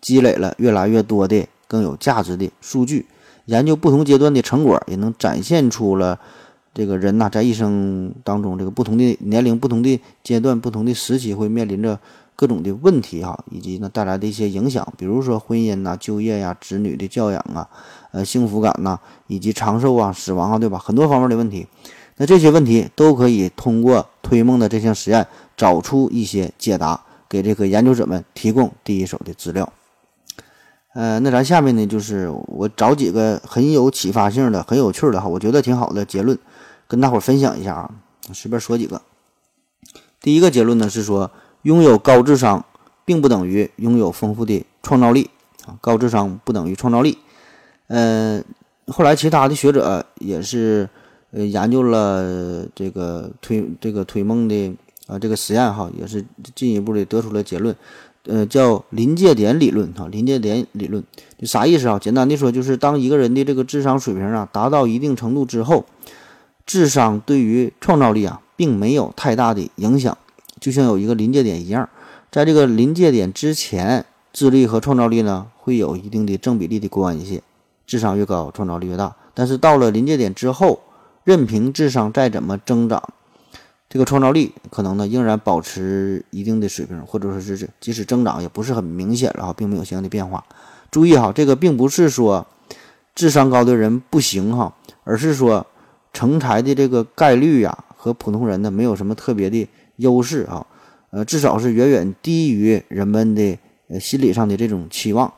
[0.00, 3.06] 积累了越来越多的更有价值的数据，
[3.44, 6.18] 研究不同阶段的成果，也能展现出了
[6.74, 12.00] 这个人呐，在一生当中这个不同的年龄、不同的阶段、不同的时期会面临着
[12.36, 17.68] 各种的问题哈，以及呢带来的一些影响，比如说婚姻呐、就业呀、子女的教养啊。
[18.12, 20.78] 呃，幸福感呐，以及长寿啊、死亡啊，对吧？
[20.78, 21.66] 很多方面的问题，
[22.16, 29.70] 那这些问题都可以通过推梦的这项实验找出一些解答，给这个研究者们提供第一手的资料。
[30.94, 36.38] 呃，那咱下面呢，就是我找几个很有启发性的、很有趣的哈，我觉得挺好的结论，
[36.88, 37.90] 跟大伙分享一下啊。
[38.32, 39.02] 随便说几个。
[40.22, 41.30] 第一个结论呢是说，
[41.66, 42.64] 拥有高智商
[43.04, 45.28] 并不等于拥有丰富的创造力
[45.66, 47.18] 啊，高智商不等于创造力。
[47.88, 48.44] 嗯，
[48.86, 50.88] 后来其他的学者也是
[51.32, 54.72] 呃研究了这个推这个推梦的
[55.08, 56.24] 啊这个实验哈，也是
[56.54, 57.74] 进一步的得出了结论，
[58.26, 61.02] 呃叫临界点理论哈，临界点理论
[61.42, 61.98] 啥意思啊？
[61.98, 65.84] 简单的说就是当一个人的这个智商水平啊达到一定程度之后，
[66.64, 70.16] 智商对于创造力啊并没有太大的影响，
[70.60, 71.88] 就像有一个临界点一样，
[72.30, 77.42] 在这个临界点之前，智力和创造力呢会有一定的正比例的关系。
[77.86, 79.14] 智商越高，创造力越大。
[79.32, 80.80] 但是到了临界点之后，
[81.24, 83.02] 任凭智商再怎么增长，
[83.88, 90.44] 这个创造力可能呢仍然保持一定的水平，或者说是即使增长也不是很明显了哈，并没有相应的变化。
[90.90, 92.46] 注意哈，这个并不是说
[93.14, 95.66] 智商高的人不行哈，而是说
[96.12, 100.66] 成才的这个概率呀和普通人呢没有什么特别的优势啊，
[101.10, 105.32] 呃，至少是远远低于人们的呃心理上的这种期望。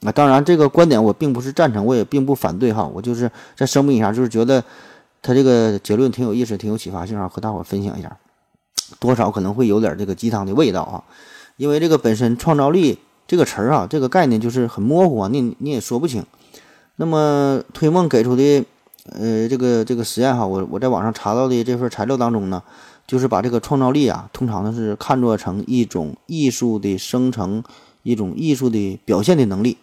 [0.00, 2.90] 那当然，这个观点我并不是赞成，我也并不反对哈。
[2.92, 4.62] 我就是再声明一下，就是觉得
[5.22, 8.16] 他这个结论挺有意思，挺有启发性啊，和大伙分享一下。
[8.98, 11.04] 多少可能会有点这个鸡汤的味道啊，
[11.56, 16.24] 因为这个本身创造力这个词儿啊，这个概念就是很模糊啊，你你也说不清。
[16.96, 18.64] 那么推梦给出的
[19.18, 22.62] 呃这个这个实验哈，我我在网上查到的这份材料当中呢，
[23.12, 27.62] 就是把这个创造力啊，通常呢是看作成一种艺术的生成，
[28.04, 29.76] 一种艺术的表现的能力。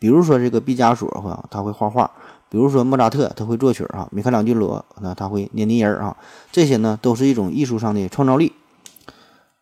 [0.00, 2.10] 比如说这个毕加索哈，他会画画，
[2.48, 6.16] 比如说莫扎特他会作曲啊，米开朗基罗那他会捏泥人啊，
[6.50, 8.52] 这些呢都是一种艺术上的创造力。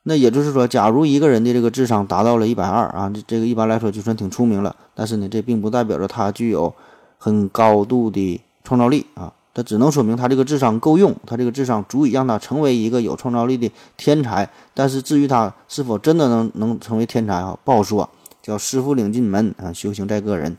[0.05, 4.75] 那也就是说，假如一个人的这个智商达到了一百二啊，这这个一般来说就算挺出名了。
[4.95, 6.73] 但是呢，这并不代表着他具有
[7.19, 14.49] 很高度的创造力啊，他只能说明他这个智商够用，他这个智商足以让他成为一个有创造力的天才。
[14.75, 18.09] 但是至于他是否真的能能成为天才啊，不好说。
[18.43, 20.57] 叫师傅领进门啊，修行在个人。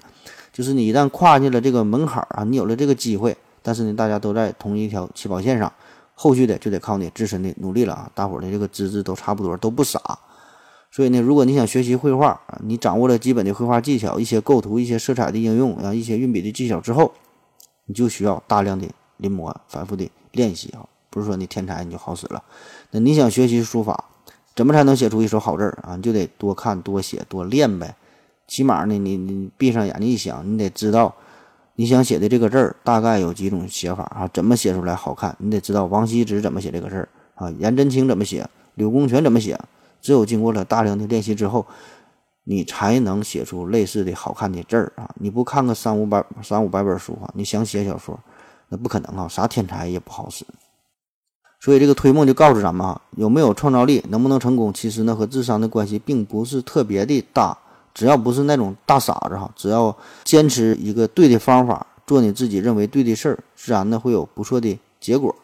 [0.54, 5.72] 就是你一旦跨进了这个门槛啊，你有了这个机会，但是呢，大家都在同一条起跑线上。
[6.14, 8.12] 后续的就得靠你自身的努力了啊！
[8.14, 10.00] 大伙儿的这个资质都差不多，都不傻，
[10.92, 17.12] 所以呢，如果你想学习绘画，你掌握了基本的绘画技巧，一些构图、一些色彩的应用啊，一些运笔的技巧之后，
[17.92, 20.80] 你就需要大量的临摹、反复的练习啊！
[21.10, 22.42] 不是说你天才你就好使了。
[22.92, 24.06] 那你想学习书法，
[24.56, 25.98] 怎么才能写出一手好字儿啊？
[25.98, 27.94] 你就得多看、多写、多练呗。
[28.48, 31.14] 起码呢，你你闭上眼睛一想，你得知道。
[31.76, 34.30] 你想写的这个字儿大概有几种写法啊？
[34.34, 35.36] 怎么写出来好看？
[35.40, 39.60] 你得知道王羲之怎么写这个字儿啊，颜真卿怎么写，柳公权怎么写。
[40.02, 41.68] 只有经过了大量的练习之后，
[42.44, 45.10] 你才能写出类似的好看的字儿啊！
[45.20, 48.20] 你不看个三五百三五百本书啊，你想写小说，
[48.70, 49.28] 那不可能啊！
[49.28, 50.46] 啥天才也不好使。
[51.60, 57.58] 所以这个推梦就告诉咱们啊，有没有创造力，能不能成功，其实呢和智商的关系并不是特别的大。
[57.94, 65.36] 只要不是那种大傻子哈，只要坚持一个对的方法，做你自己认为对的事儿，自然呢会有不错的结果。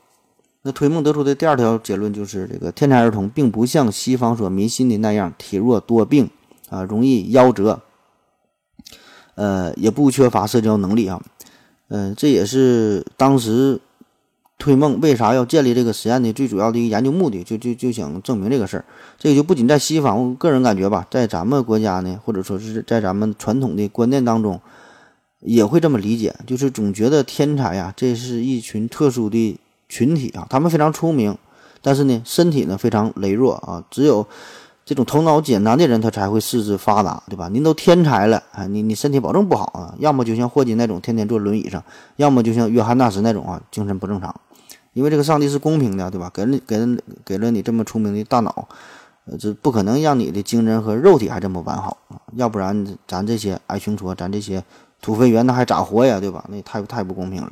[0.64, 6.30] 那推梦得出的第二条结论就是，这个天才儿童并不像西方所迷信的那样体弱多病
[6.70, 7.82] 啊，容易夭折，
[9.36, 11.22] 呃，也不缺乏社交能力啊，
[11.90, 13.80] 嗯，这也是当时。
[14.60, 16.34] 推梦为啥要建立这个实验的？
[16.34, 18.86] 最主要的一个研究目的，就就就想证明这个事儿。
[19.20, 24.60] 这个就不仅在西方，我个人感觉吧，在咱们国家呢，或者说是在咱们传统的观念当中，
[25.42, 31.38] 也会这么理解，就是总觉得天才呀，这是一群特殊的群体啊，他们非常聪明，
[31.84, 34.26] 但是呢，身体呢非常羸弱啊，只有
[34.88, 37.50] 这种头脑简单的人，他才会四肢发达，对吧？
[37.50, 41.84] 您都天才了啊，你你身体保证不好啊，要么就像霍金那种天天坐轮椅上，
[42.16, 44.34] 要么就像约翰纳什那种啊，精神不正常。
[44.94, 46.32] 因为这个上帝是公平的，对吧？
[46.34, 48.70] 给了给了给了你这么聪明的大脑，
[49.26, 52.16] 呃，这不可能让你的精神和肉体还这么完好啊！
[52.36, 54.64] 要不然咱这些矮穷矬，咱这些
[55.02, 56.18] 土肥圆，那还咋活呀？
[56.18, 56.46] 对吧？
[56.48, 57.52] 那太太不公平了。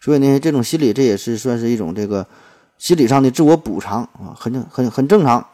[0.00, 2.24] 所以呢，这种心理这也是算是一种这个
[2.78, 5.44] 心理上的自我补偿啊，很很很正常。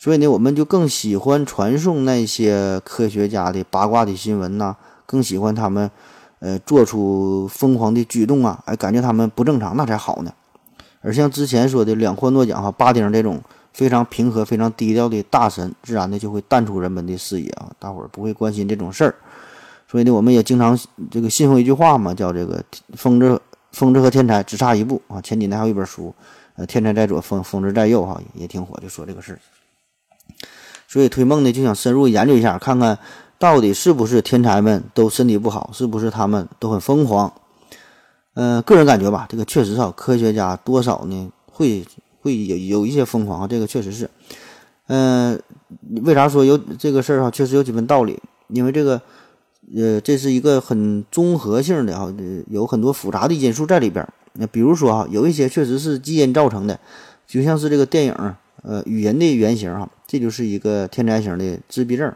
[0.00, 5.90] 所以呢，我们就更喜欢传送那些科学家的八卦的新闻呐，更喜欢他们。
[6.42, 10.32] 呃，做出疯狂的举动啊，哎，感觉他们不正常，那才好呢。
[11.02, 13.38] 而像之前说的两获诺奖哈，巴丁这种
[13.74, 19.14] 非常平和、非常低调的大神，自然的就会淡出人们的视野啊，大伙儿不会关心这种事儿。
[19.86, 20.78] 所以呢，我们也经常
[21.10, 22.64] 这个信奉一句话嘛，叫这个
[22.96, 23.38] “疯子
[23.72, 25.20] 疯子和天才只差一步”啊。
[25.20, 26.14] 前几年还有一本书，
[26.54, 29.38] 呃，“天才在左，疯疯子在右”哈，也挺火，就说这个事儿。
[30.90, 32.98] 所以推梦呢，就想深入研究一下，看看。
[33.38, 35.70] 到底是不是天才们都身体不好？
[35.72, 37.32] 是不是他们都很疯狂？
[38.34, 41.82] 嗯，个人感觉吧，这个确实啊，科学家多少呢会
[42.20, 44.10] 会有有一些疯狂，这个确实是。
[44.88, 45.40] 嗯，
[46.02, 47.30] 为啥说有这个事儿哈？
[47.30, 49.00] 确实有几分道理，因为这个
[49.74, 52.12] 呃，这是一个很综合性的哈，
[52.48, 54.06] 有很多复杂的因素在里边。
[54.34, 56.78] 那比如说哈，有一些确实是基因造成的，
[57.26, 58.14] 就像是这个电影
[58.62, 62.12] 呃《语言的原型》哈，这就是一个天才型的自闭症。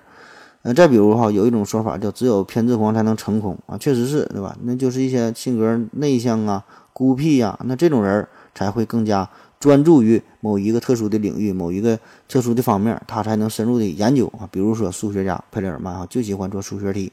[0.63, 4.57] 那再比如哈，有一种说法叫“只有偏执狂才能成功”啊，确实是对吧？
[4.63, 9.31] 那就是一些性格内向啊、孤僻呀，那这种人才会更加
[9.61, 14.49] 专注于某一个特殊的领域、某一个特殊的方面，他才能深入的研究啊。
[14.51, 17.13] 比如说数学家佩雷尔曼哈，就喜欢做数学题。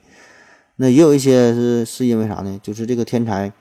[0.77, 2.59] 那也有一些是是因为啥呢？
[2.63, 3.51] 就是这个天才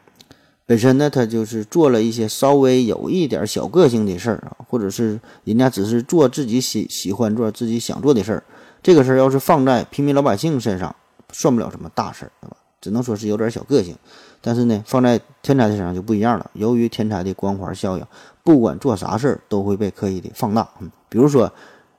[0.70, 8.44] 本身呢，他就是做了一些稍微有一点小个性的事儿啊，或者是人家只是做自己喜喜欢做、自己想做的事儿。
[8.80, 10.94] 这个事儿要是放在平民老百姓身上，
[11.32, 12.56] 算不了什么大事儿，对吧？
[12.80, 13.96] 只能说是有点小个性。
[14.40, 16.48] 但是呢，放在天才的身上就不一样了。
[16.54, 18.06] 由于天才的光环效应，
[18.44, 20.68] 不管做啥事儿都会被刻意的放大。
[20.78, 21.52] 嗯，比如说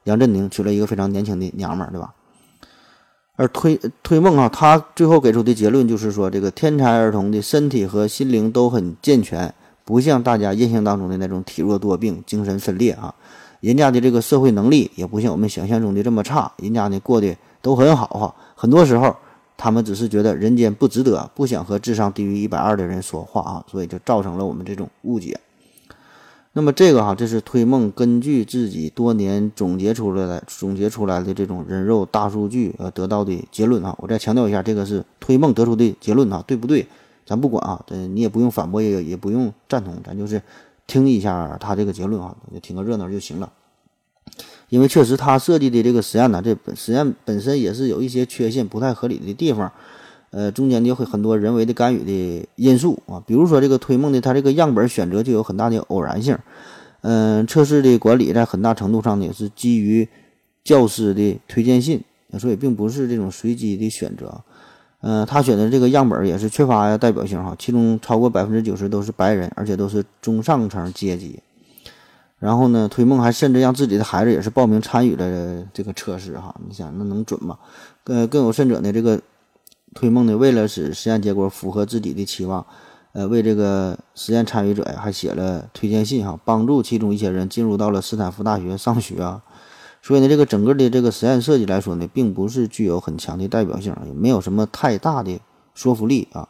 [0.05, 2.13] 杨振宁娶了一个非常年轻的娘们儿，对吧？
[3.37, 9.53] 而推推梦啊，他最后给出的结论就是说，这个天才儿童的身体和心灵都很健全，
[9.83, 13.13] 不像大家印象当中的那种体弱多病、精神分裂啊。
[13.61, 18.35] 人家的这个社会能力也不像我们想象中的这么差，人家呢过得都很好哈。
[18.55, 19.15] 很多时候，
[19.55, 25.39] 他们只是觉得人间不值得，不想和智商低于一百二的人说话啊，所以就造成了我们这种误解。
[26.53, 33.95] 那么这个哈，这是推梦根据自己多年总结出来的、总结出来的这种人肉大数据呃得到的结论啊。
[33.99, 36.85] 我再强调一下，这个是推梦得出的结论啊，对不对？
[37.25, 40.41] 咱不管啊，这你也不用反驳，也也不用赞同，咱就是
[40.87, 43.49] 听一下他这个结论啊，就听个热闹就行了。
[44.67, 49.71] 因为确实他设计的这个实验呢，这本实验本身也是有一些缺陷、不太合理的地方，
[50.31, 56.37] 呃，中间就会很多人为的干预的因素啊，比如说这个推梦的它这个样本选择就有很大的偶然性，
[57.01, 60.07] 嗯，测试的管理在很大程度上呢也是基于
[60.63, 62.01] 教师的推荐信，
[62.39, 64.41] 所以并不是这种随机的选择，
[65.01, 71.39] 嗯，他选的这个样本也是缺乏代表性哈，其中超过百分之九十都是白人，而且都是中上层阶级。
[72.39, 77.57] 然后呢，推梦还甚至让自己的孩子也是报名参与了这个测试哈，你想那能准吗？
[78.03, 79.21] 更更有甚者呢，这个
[79.93, 82.65] 推梦呢，为了使实验结果符合自己的期望，
[83.11, 89.43] 呃，为这个实验参与者呀还写了推荐信哈，帮助其中一些人进入到了斯坦福大学上学啊。
[90.01, 95.39] 所以呢，这个整个的这个实验设计来说呢，并不是具有很强的代表性，也没有什么太大的
[95.75, 96.47] 说服力啊。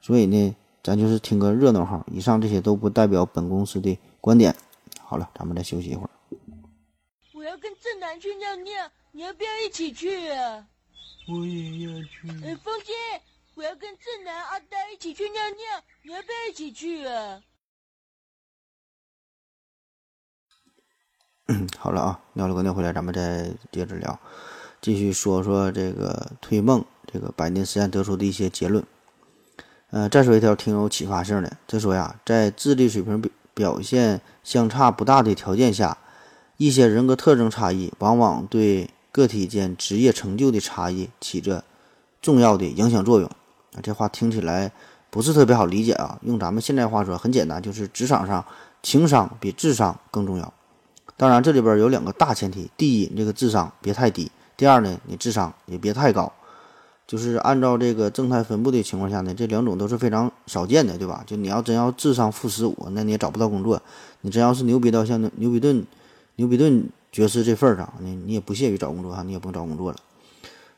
[0.00, 2.04] 所以呢，咱就是听个热闹哈。
[2.12, 4.54] 以上这些都不代表本公司的观点。
[5.00, 6.10] 好了，咱们再休息一会儿。
[7.34, 8.72] 我要跟正南去尿尿，
[9.12, 10.66] 你要不要一起去啊？
[11.26, 12.28] 我也要去。
[12.44, 12.92] 哎，风姐，
[13.54, 17.40] 我要跟正南、阿呆一起去尿尿，你要不要一起去啊？
[21.46, 24.18] 嗯， 好了啊，尿了个尿回来，咱们再接着聊，
[24.80, 28.84] 继续说说这个推梦这个百年实验得出的一些结论。
[29.90, 33.30] 呃，再说一条挺有启发性的，他说呀，在智力水平表。
[33.54, 35.96] 表现相差不大的条件下，
[36.56, 41.62] 一些人格特征差异往往对个体间职业成就的差异起着
[42.20, 43.30] 重要的影响作用。
[43.76, 44.72] 啊，这话听起来
[45.08, 46.18] 不是特别好理解啊。
[46.22, 48.44] 用咱们现在话说，很简单，就是职场上
[48.82, 50.52] 情商比智商更重要。
[51.16, 56.32] 当然，这里边有两个大前提：第一，这个智商别太低；第二呢，你智商也别太高。
[57.06, 61.22] 就是按照这个正态分布的情况下呢，这两种都是非常少见的，对吧？
[61.24, 63.80] 就你要真要智商负十五，那你也找不到工作。
[64.22, 65.86] 你真要是牛逼到像牛逼顿、
[66.34, 69.98] 牛逼顿爵士这份上，你你也不屑于找工作哈，你也不用找工作了。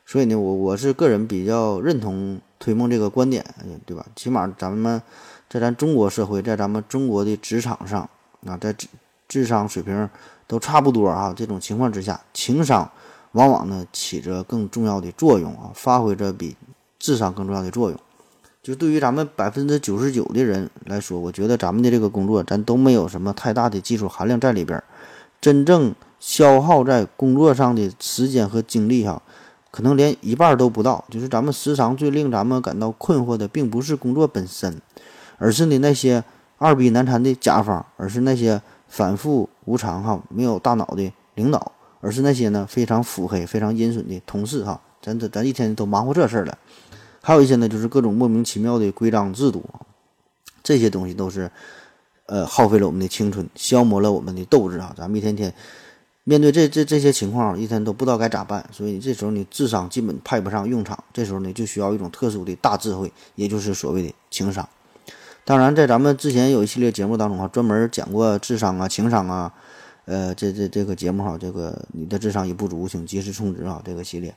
[0.05, 3.43] 所以呢，我我是个人比较认同推梦这个观点，
[3.87, 4.05] 对吧？
[4.15, 5.01] 起码咱们
[5.49, 8.07] 在咱中国社会，在咱们中国的职场上
[8.45, 8.87] 啊，在智
[9.27, 10.11] 智商水平
[10.47, 12.91] 都差不多啊这种情况之下，情商。
[13.33, 16.57] 往往呢起着更重要的作用啊，发挥着比
[16.99, 18.01] 智商更重要的作用。
[18.63, 24.85] 就对于咱们百分之九十九的人来说，我觉得咱们的这个工作，咱都没有什么太大的技术含量在里边儿。
[25.39, 29.23] 真正消耗在工作上的时间和精力哈，
[29.71, 31.05] 可能连一半都不到。
[31.11, 34.81] 就是咱们时常最令咱们感到困惑的，并不是工作本身，
[35.39, 36.25] 而是呢那些
[36.59, 41.73] 二逼难缠的甲方，而是那些反复无常哈、没有大脑的领导。
[42.03, 46.57] 而是那些呢非常腹黑、非常阴损的同事哈，咱这咱一天都忙活这事儿了。
[47.21, 49.65] 还有一些呢，就是各种莫名其妙的规章制度，
[50.63, 51.51] 这些东西都是
[52.27, 54.95] 呃耗费了我们的青春，消磨了我们的斗志啊。
[54.97, 55.53] 咱们一天天
[56.29, 58.69] 面对这这这些情况，一天都不知道该咋办。
[58.73, 64.69] 所以这时候你智商基本派不上用场，这时候呢就需要一种特殊的大智慧，也就是所谓的情商。
[65.45, 69.55] 当然，在咱们之前有一系列节目当中啊，专门讲过智商啊、情商啊。
[70.07, 73.83] 呃，这这这个节目哈，这个你的智商已不足，请及时充值啊！
[73.85, 74.33] 这个系列，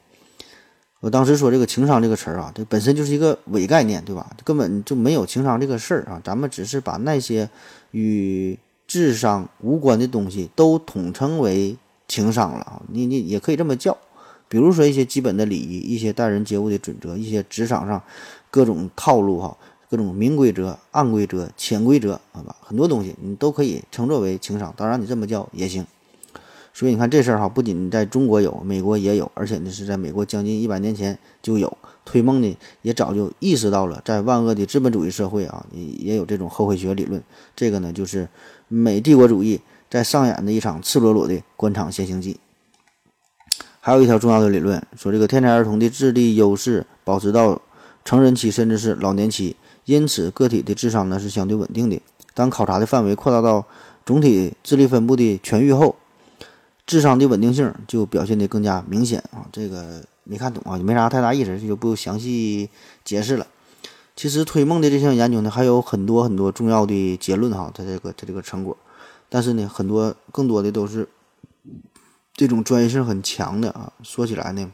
[0.99, 4.35] 我当时说这个情商这个词儿啊，这本身就是一个伪概念，对吧？
[4.43, 6.19] 根本就没有情商这个事儿啊！
[6.23, 7.47] 咱们只是把那些
[7.91, 8.57] 与
[8.89, 11.77] 智商无关的东西都统称为
[12.07, 12.81] 情商了啊！
[12.91, 13.95] 你你也可以这么叫，
[14.47, 18.01] 比如说一些基本的礼仪，一些待人接物的准则，一些职场上
[18.49, 19.55] 各种套路哈。
[19.91, 25.83] 各种明规则、暗规则、潜规则，好吧，很多东西你都可以称作为情商，当然你这么叫也行。
[26.75, 31.75] 所以你看这事儿哈，不仅在中国有，美国也有，而且呢是在美国将近一百年前就有。
[32.05, 37.21] 推梦呢也早就意识到了，在万恶的资本主义社会啊，也也有这种后悔学理论。
[37.55, 38.27] 这个呢就是
[38.69, 39.59] 美帝国主义
[39.89, 42.39] 在上演的一场赤裸裸的官场先行记。
[43.81, 47.61] 还有一条重要的理论说，这个天才儿童的智力优势保持到
[48.05, 49.55] 成人期，甚至是老年期。
[49.85, 51.99] 因此，个体的智商呢是相对稳定的。
[52.35, 53.65] 当考察的范围扩大到
[54.05, 55.95] 总体智力分布的全域后，
[56.85, 59.47] 智商的稳定性就表现得更加明显啊。
[59.51, 62.69] 这个没看懂啊，也没啥太大意思，就不详细
[63.03, 63.47] 解释了。
[64.19, 68.75] 其实推梦的这项研究呢，还有很多很多重要的结论哈，它这个它这个成果。
[69.29, 71.07] 但是呢，很多更多的都是
[72.33, 73.93] 这种专业性很强的啊。
[74.03, 74.69] 说起来呢。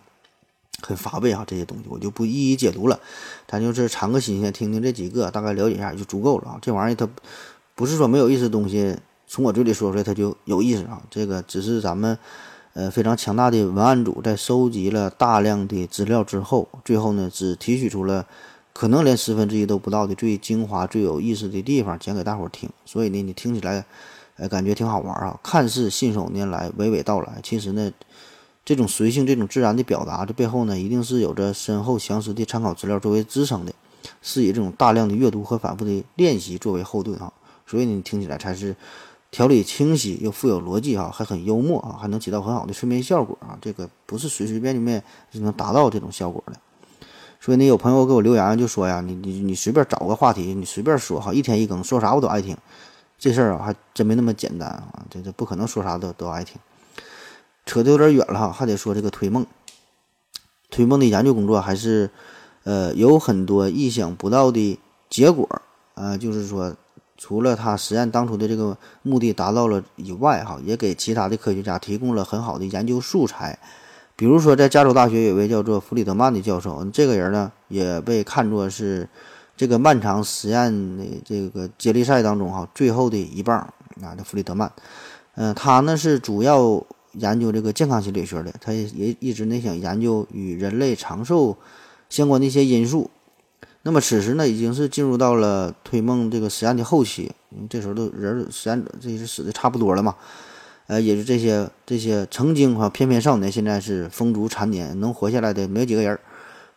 [0.81, 2.99] 很乏味啊，这些东西我就不一一解读了，
[3.47, 6.59] 咱就是尝个新鲜，听听这几个，大概了解一下就足够了啊。
[6.61, 7.07] 这玩意儿它
[7.75, 11.01] 不是说没有意思的东西，从我嘴里说出来它就有意思啊。
[11.09, 12.17] 这个只是咱们
[12.73, 18.27] 呃非常强大的文案组在收集了大量的资料之后，最后呢只提取出了
[18.75, 22.69] 可能连十分之一都不到的最精华、最有意思的地方讲给大伙儿听。
[22.83, 23.85] 所以呢，你听起来，
[24.35, 25.39] 呃，感觉挺好玩啊。
[25.41, 27.89] 看似信手拈来、娓娓道来，其实呢，
[28.65, 33.73] 这种随性、这种自然的表达，这背后呢，一定是有着深厚详实的参考资料作为支撑的，
[34.21, 37.31] 是以这种大量的阅读和反复的练习作为后盾啊。
[37.65, 38.75] 所以呢，你听起来才是。
[39.31, 43.57] 条理清晰又富有逻辑啊，还很幽默啊，还能起到很好的催眠效果啊。
[43.61, 46.53] 这个不是随随便便就能达到这种效果的。
[47.45, 52.57] 所以呢，有朋友给我留言就说呀，你你你随便找个话题，你随便说哈，一天一更，说啥我都爱听。
[53.19, 56.59] 这事儿啊，还真没那么简单啊，这这不可能说啥都都爱听。
[57.67, 59.45] 扯得有点远了哈，还得说这个推梦。
[60.71, 62.09] 推梦的研究工作还是
[62.63, 65.47] 呃有很多意想不到的结果
[65.93, 66.75] 啊，就是说。
[67.17, 73.57] 除了他实验当初的这个目的达到了以外，哈，也给其他的科学家提供了很好的研究素材。
[74.17, 79.07] 比如说，在加州大学有位叫做弗里德曼的教授，这个人呢也被看作是
[79.57, 83.57] 这个漫长实验的这个接力赛当中哈最后的一棒
[84.01, 84.15] 啊。
[84.17, 84.71] 这弗里德曼，
[85.35, 86.81] 嗯，他呢是主要
[87.13, 91.57] 研究这个健康心理学的，他也一直呢想研究与人类长寿
[92.09, 93.09] 相关的一些因素。
[93.83, 97.31] 那么此时呢，已经是进入到了推梦这个实验的后期，
[97.69, 100.15] 这时候都人实验这些死的差不多了嘛，
[100.87, 106.19] 呃，也就这些这些曾经哈翩翩少年，现在是风烛残年，能活下来的没有几个人，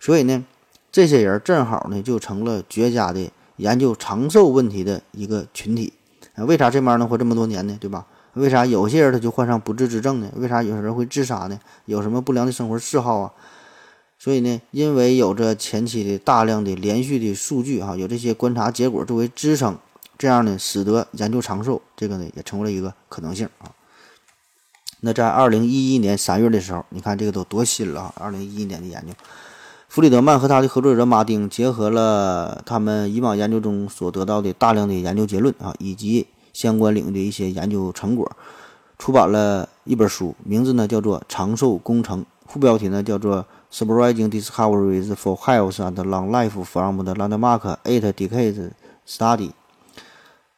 [0.00, 0.44] 所以呢，
[0.90, 5.92] 这些人正好呢就成了绝佳的研究长寿问题的一个群体。
[6.34, 7.76] 啊，为啥这帮能活这么多年呢？
[7.80, 8.06] 对吧？
[8.34, 10.30] 为啥有些人他就患上不治之症呢？
[10.36, 11.58] 为啥有些人会自杀呢？
[11.86, 13.32] 有什么不良的生活嗜好啊？
[14.18, 19.76] 所以呢，因为有着前期的大量的连续的数据哈，有这些观察结果作为支撑，
[20.16, 23.70] 这样呢，使得研究长寿这个呢也成为了一个可能性啊。
[25.00, 28.12] 那在二零一一年三月的时候，你看这个都多新了啊！
[28.16, 29.12] 二零一一年的研究，
[29.88, 38.30] 弗里德曼和他的合作者马丁结合了他们以往研究中所得到的大量的研究结论啊，以及相关领域的一些研究成果，
[38.98, 43.44] 出版了一本书，名字呢叫做《长寿工程》，副标题呢叫做。
[43.70, 48.70] Surprising discoveries for health and long life from the landmark eight decades
[49.06, 49.50] study。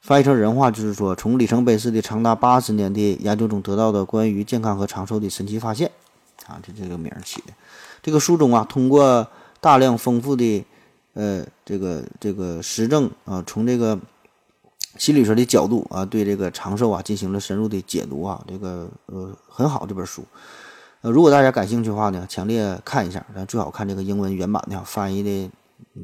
[0.00, 5.90] 翻译成人话就是说，从里程碑式的长达八十年的研究中得到的关于健康和长寿的神奇发现。
[6.46, 7.52] 啊，这这个名儿起的。
[8.02, 9.26] 这个书中啊，通过
[9.60, 10.64] 大量丰富的
[11.12, 13.96] 呃这个这个实证啊，从这个
[14.96, 20.24] 心理学的角度啊，对这个长寿啊进行了深入的解读啊，这个呃很好这本书。
[21.02, 25.50] 呃，如果大家感兴趣的话呢，强烈看一下，但最好看这个英文原版的，翻译的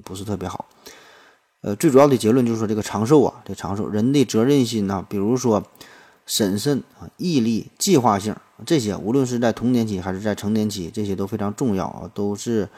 [0.05, 0.67] 不是特别好。
[1.67, 5.61] 呃，最主要的结论就是说，这个长寿啊，这长寿人的责任心呐，比如说
[6.25, 12.69] 审慎啊、毅力、计划性这些，无论是在童年期还是在成年期，这些都非常重要啊，都是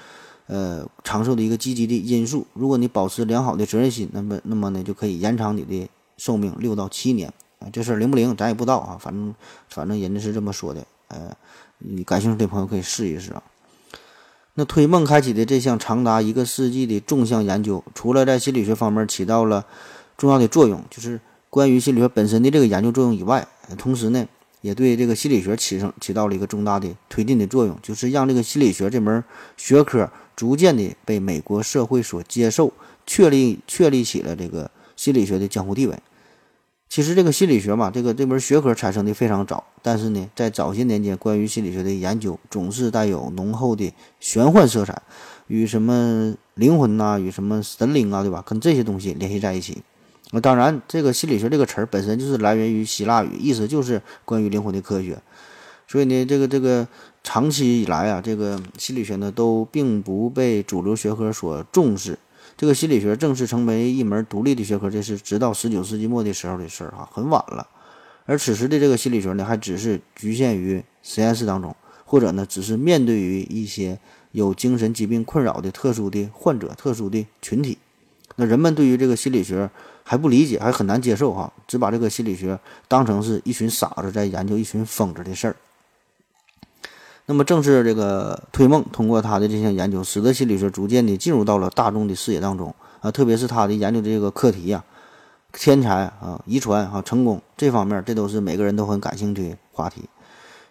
[0.46, 2.46] 呃长寿的一个积极的因素。
[2.54, 5.86] 如果你保持良好的责任心，那么那么呢，就可以延长你的
[6.16, 7.68] 寿命六到七年啊。
[7.70, 9.34] 这事儿灵不灵，咱也不知道啊，反正
[9.68, 11.36] 反正人家是这么说的，呃。
[11.80, 13.42] 你感兴趣的朋友可以试一试啊。
[14.58, 19.64] 那推梦开启的这项长达一个世纪的纵向研究，除了在心理学方面起到了
[20.16, 23.46] 重要的作用，就是关于心理学本身的这个研究作用以外，
[23.76, 24.26] 同时呢，
[24.60, 29.22] 也对这个心理学起上起到了一个重大的推进的作用，就是让这个心理学这门
[29.56, 32.72] 学科逐渐的被美国社会所接受，
[33.06, 35.96] 确立确立起了这个心理学的江湖地位。
[36.88, 45.02] 其实这个心理学嘛，这个这门学科产生的非常早，但是呢，在早些年间，关于心理学的研究总是带有浓厚的玄幻色彩，
[45.48, 48.42] 与什么灵魂呐，与什么神灵啊，对吧？
[48.46, 49.82] 跟这些东西联系在一起。
[50.30, 55.18] 那当然，这个心理学这个词儿本身就是来源于希腊语，意思就是关于灵魂的科学。
[55.86, 56.88] 所以呢，这个这个
[57.22, 62.18] 长期以来啊，这个心理学呢都并不被主流学科所重视。
[62.58, 67.68] 这个心理学正式成为一门独立的学科，这是直到十九世纪末的时候的事儿哈，很晚了。
[68.26, 74.00] 而此时的这个心理学呢，还只是局限于实验室当中，或者呢，只是面对于一些
[74.32, 77.78] 有精神疾病困扰的特殊的患者、特殊的群体。
[78.34, 79.70] 那人们对于这个心理学
[80.02, 85.54] 还不理解，还很难接受哈，只把这个心理学当成是一群傻子在研究一群疯子的事儿。
[87.30, 93.10] 那么，正是这个推梦通过他的这项研究，使得心理学逐渐的进入到了大众的视野当中啊。
[93.10, 94.82] 特别是他的研究这个课题呀，
[95.52, 100.04] 天才啊、遗传啊、成功这方面，这都是每个人都很感兴趣的话题。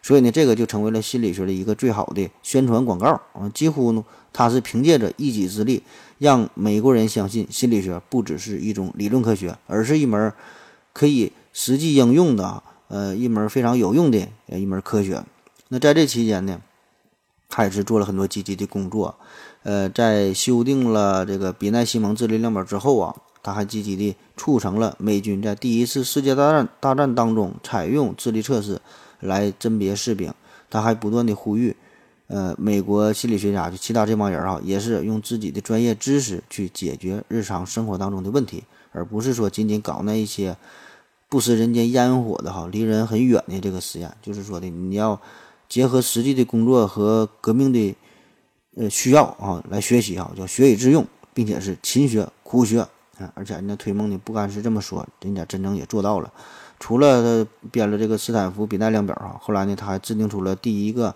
[0.02, 3.48] 所以呢，这个就成为了心理学的一个最好的宣传广告啊。
[3.54, 4.04] 几乎呢，
[4.34, 5.84] 他是凭借着一己之力，
[6.18, 10.34] 让美国人相信心理学不只是一种理论科学，而是一门
[10.92, 15.22] 可以实际应用的呃一门非常有用的呃一门科学。
[15.70, 16.62] 那在这期间呢，
[17.50, 19.16] 他也是做了很多积极的工作，
[19.64, 28.80] 呃，在修订了这个比奈西蒙智力量表之后啊，他还积极地促成了美军在第一次世界大战大战当中采用智力测试
[29.20, 30.34] 来甄别士兵。
[30.70, 31.76] 他还不断地呼吁，
[32.28, 40.58] 呃，美国心理学家就其他这帮人啊，也是用自己的专业知识去解决日常生活当中的问题，而不是说仅仅搞那一些
[41.30, 44.14] 不食人间烟火的哈，离人很远的这个实验。
[44.22, 45.22] 就是说的，你要
[45.68, 47.96] 结合实际的工作和革命的
[48.76, 52.90] 呃需要啊来学习啊，叫学以致用，并且是勤学苦学啊。
[53.34, 56.32] 而且人家推梦呢，不单是这么说，人家真正也做到了。
[56.80, 61.16] 除了编了这个斯坦福比奈量表啊，后来呢，他还制定出了第一个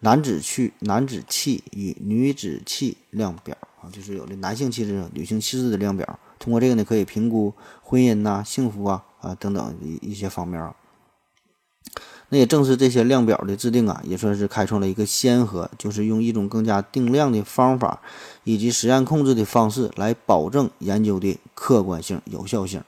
[0.00, 6.18] 男子气、男子气与女子气量表啊，就是有的男性气质、女性气质的量表。
[6.38, 10.74] 通过这个呢，可以评估婚姻呐、幸福啊啊等等一一些方面啊。
[12.32, 18.00] 那也正是这些量表的制定啊，也算是开创了一个先河，就是用一种更加定量的方法
[18.44, 22.82] 以及实验控制的方式来保证研究的客观性、有效性。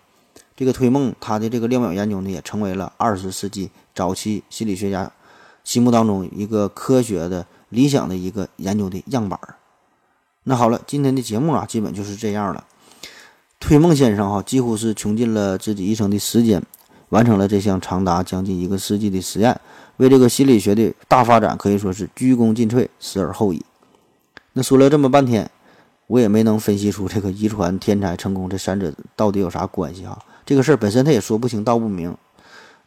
[0.56, 5.12] 这个推梦，他的这个量表研究呢，也成为了二十世纪早期心理学家
[5.62, 9.38] 心目当中一个科学的理想的一个研究的样板。
[10.44, 12.64] 那好了，今天的节目啊，基本就是这样了。
[13.60, 16.62] 推梦先生哈，几乎是穷尽了自己一生的时间，
[17.14, 19.56] 完成了这项长达将近一个世纪的实验，
[19.98, 23.64] 为这个心理学的大发展可以说是鞠躬尽瘁，死而后已。
[24.54, 25.48] 那说了这么半天，
[26.08, 30.18] 我也没能分析出这个遗传、天才、成功这三者到底有啥关系哈。
[30.44, 32.12] 这个事儿本身他也说不清道不明。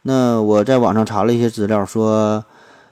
[0.02, 2.44] 那我在网上查了一些资料，说，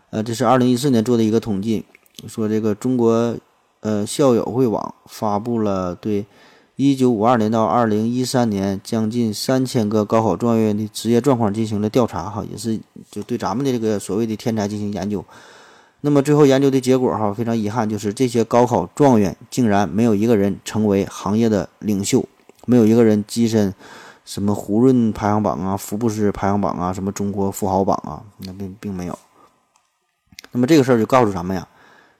[0.08, 1.84] 呃，这是二零一四年做的一个统计，
[2.26, 3.36] 说这个中国
[3.80, 6.24] 呃校友会网发布了对
[6.76, 12.78] 一九五二年到二零一三年将近三千个高考状元的职业状况进行了调查，哈，也是
[13.10, 15.24] 就对咱们的这个所谓的天才进行研究。
[16.02, 22.22] 那么最后研究的结果，哈，非常遗憾，就是这些高考状元竟然没有一个人成为行业的领袖，
[22.66, 23.74] 没有一个人跻身。
[24.26, 29.16] 什么胡润排行榜啊，福布斯排行榜啊，什么中国富豪榜啊，那并并没有。
[30.50, 31.66] 那么这个事儿就告诉咱们呀，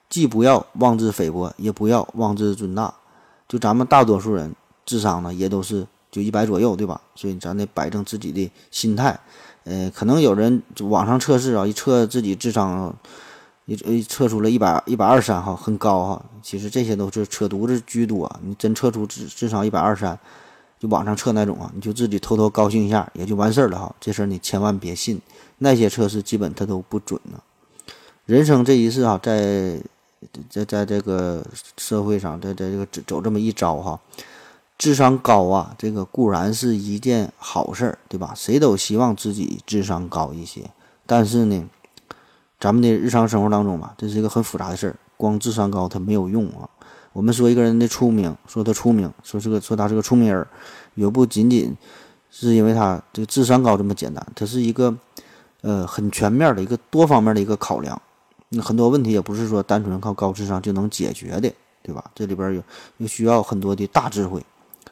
[0.09, 2.95] 既不要妄自菲薄，也不要妄自尊大。
[3.49, 7.01] 就咱们大多数人智商呢，也都是就一百左右，对吧？
[7.15, 9.19] 所以咱得摆正自己的心态。
[9.65, 12.95] 呃，可能有人就网上测试啊，一测自己智商，
[13.65, 16.25] 一一测出了一百一百二三哈，很高哈。
[16.43, 18.31] 其实这些都是扯犊子居多。
[18.43, 20.19] 你真测出智智商一百二三。
[20.79, 23.95] 就网上测那种啊，你就自己偷偷高兴一下也就完事儿了哈。
[23.99, 25.19] 这事儿你千万别信，
[25.57, 27.41] 那些测试基本它都不准呢。
[28.27, 29.81] 人生这一次啊，在
[30.49, 31.45] 在在这个
[31.77, 34.01] 社会上，在在这个走这么一遭哈，
[34.79, 38.33] 智商高啊，这个固然是一件好事儿，对吧？
[38.37, 40.71] 谁都希望自己智商高一些。
[41.07, 41.69] 但是呢，
[42.61, 46.69] 咱们的日常生活当中吧，这是一个很复杂的事儿，光智商高它没有用啊。
[47.13, 50.47] 我们说一个人的出名，说他出名，说是个说他是个出名人，
[50.95, 51.75] 也不仅仅
[52.31, 54.95] 是因为他这个智商高这么简单，他是一个
[55.63, 58.01] 呃很全面的一个多方面的一个考量。
[58.49, 62.05] 那很多问题也不是说单纯靠高智商就能解决的，对吧？
[62.15, 62.63] 这里边有
[62.99, 64.43] 有需要很多的大智慧。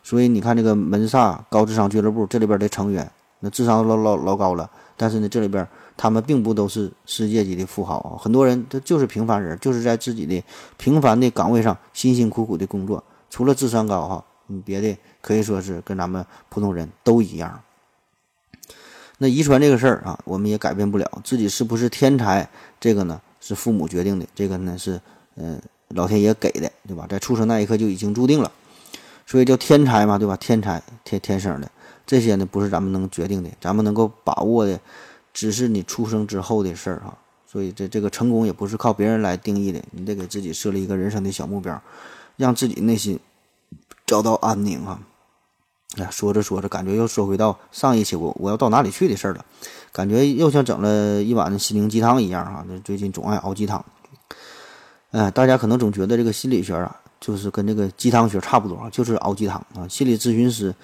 [0.02, 5.66] 所以你看这个门萨高智商俱乐部这里边的成员，那智商老老老高了，但是呢这里边。
[5.96, 10.42] 他们并不都是世界级的富豪，很多人他就是平凡人，就是在自己的
[10.76, 13.00] 平凡的岗位上辛辛苦苦的工作。
[13.30, 17.60] 除了智商高哈，你别的可以说是跟咱们普通人都一样。
[19.18, 21.08] 那遗传这个事儿啊，我们也改变不了。
[21.22, 22.50] 自己是不是天才，
[22.80, 24.98] 这个呢是父母决定的，这个呢是
[25.36, 27.06] 嗯老天爷给的，对吧？
[27.06, 28.50] 在出生那一刻就已经注定了，
[29.26, 30.34] 所以叫天才嘛，对吧？
[30.38, 31.70] 天才天天生的
[32.06, 34.80] 这些呢，不是咱们能决定的，咱们能够把握的。
[35.34, 41.82] 只是你出生之后的事儿哈，所以这这个成功也不是靠别人来定义的，你得给自己设立一个人生的小目标，
[42.36, 43.18] 让自己内心
[44.06, 45.00] 找到安宁啊！
[45.96, 49.44] 哎，说着说着，感觉又说回到上一期我我要到哪里去的事儿了，
[49.92, 52.64] 感觉又像整了一碗心灵鸡汤一样哈。
[52.68, 53.84] 那最近总爱熬鸡汤，
[55.10, 59.86] 哎，大家可能总觉得这个心理学啊，就是跟这个鸡汤学差不多，就是熬鸡汤啊。
[59.88, 60.74] 心理咨询师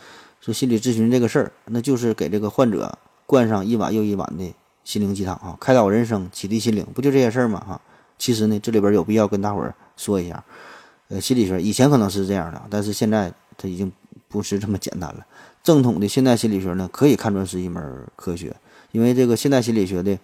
[0.41, 2.97] 说心理咨询这个事儿，那就是给这个患者。
[3.27, 4.53] 灌上一碗又一碗的
[4.83, 7.63] 心灵鸡汤啊，开导人生，启迪心灵，不就这些事儿吗？
[7.65, 7.81] 哈，
[8.19, 10.43] 其实呢，这里边有必要跟大伙儿说一下，
[11.07, 13.93] 呃，心理学以前可能是这样的，但是现在它已经
[14.31, 15.27] 不是这么简单了。
[15.63, 17.83] 正统的现代心理学呢，可以看作是一门
[18.17, 18.57] 科学，
[18.93, 20.19] 因为这个现代心理学的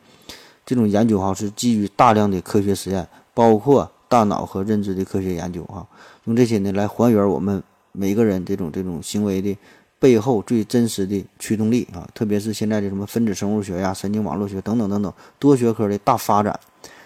[0.65, 5.87] 这种研究哈，是基于大量的科学实验，包括大脑和认知的科学研究哈，
[6.25, 9.59] 用这些呢来还原我们每个人这种这种行为的。
[9.99, 16.61] 背后最真实的驱动力啊，特别是现在的什么分子生物学呀、神经网络学等等等等多学科的大发展，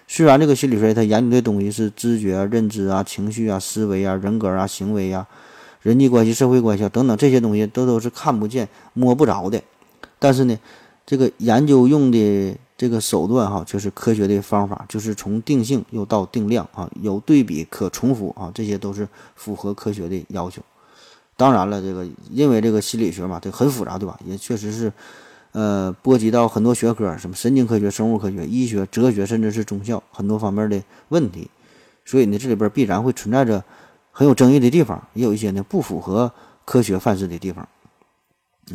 [0.09, 5.25] 虽然这个心理学它研究的东西是知觉啊、认知啊、情绪啊、思维啊、人格啊、行为啊、
[5.83, 9.63] 人际关系、社会关系啊等等这些东西，都都是看不见、摸不着的。
[10.19, 10.59] 但是呢，
[11.07, 20.63] 这个研究用的这个手段哈，就是科学的方法，就是从定性又到定量啊，有对比、可重复啊，这些都是符合科学的要求。
[21.37, 24.21] 当然了，这个因为这个心理学嘛，这很复杂，对吧？
[24.27, 24.93] 也确实是，
[25.53, 31.49] 呃，波及到很多学科，什么神经科学、生物科学、医学、哲学，甚至是宗教很多方面的问题。
[32.05, 33.65] 所以呢，这里边必然会存在着
[34.21, 36.31] 很有争议的地方，也有一些呢不符合
[36.67, 37.67] 科学范式的地方。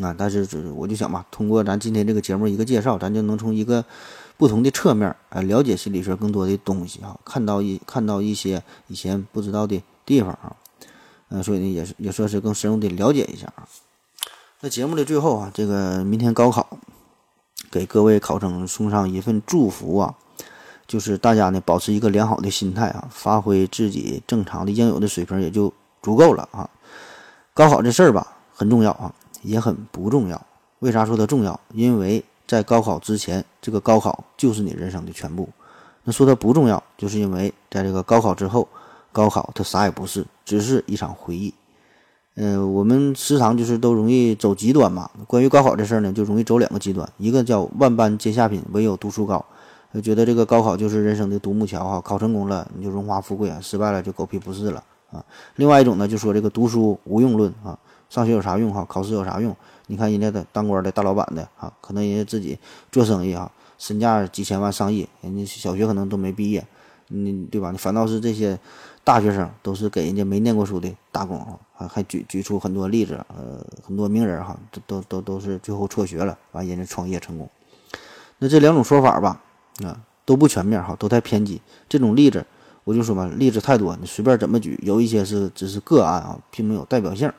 [0.01, 3.85] 啊，但是这我就想吧，通过咱今天这个节目一个介绍，咱就能从一个
[4.37, 10.55] 不同的侧面啊了解心理学更多的东西啊，看到一看到一些以前不知道的地方啊。
[11.29, 13.67] 嗯，所以呢，也是也算是更深入的了解一下啊。
[14.61, 16.79] 那节目的最后啊，这个明天高考，
[17.69, 20.15] 给各位考生送上一份祝福啊，
[20.87, 25.71] 就是大家呢保持一个良好的心态啊，发挥自己正常的应有的水平也就
[26.01, 26.69] 足够了啊。
[27.53, 30.41] 高考这事儿吧，很重要啊，也很不重要。
[30.79, 31.59] 为啥说它重要？
[31.73, 35.49] 因为在高考之前，这个高考就是你人生的全部。
[36.03, 38.67] 那说它不重要，就是因为在这个高考之后。
[39.15, 41.53] 高考它啥也不是，只是一场回忆。
[42.35, 45.09] 嗯，我们时常就是都容易走极端嘛。
[45.25, 49.45] 关于高考这事儿呢，就容易走两个极端，一个叫万般皆下品，唯有读书高，
[49.95, 55.23] 就觉得这个高考就是人生的独木桥哈，考成功了你就荣华富贵啊，失败了就狗屁不是了啊。
[55.55, 57.79] 另外一种呢，就说这个读书无用论啊，
[58.09, 58.85] 上学有啥用哈？
[58.87, 59.55] 考试有啥用？
[59.87, 62.59] 你看人家的当官的大老板的哈，可能人家自己
[62.91, 66.65] 做生意哈，身价几千万上亿，人家小学可能都没毕业，
[67.07, 67.71] 你对吧？
[67.71, 68.59] 你反倒是这些。
[69.05, 71.37] 大学生都是给人家没念过书的打工
[71.77, 77.47] 啊，还举举出很多例子，呃，很多名人哈，都都都都是最后辍学了，完人家创业成功。
[78.39, 79.39] 那这两种说法吧，
[79.83, 81.61] 啊，都不全面哈，都太偏激。
[81.89, 82.45] 这种例子，
[82.83, 87.31] 我就说吧，例子太多，你随便怎么举，有一些是只是个案啊，并没有代表性。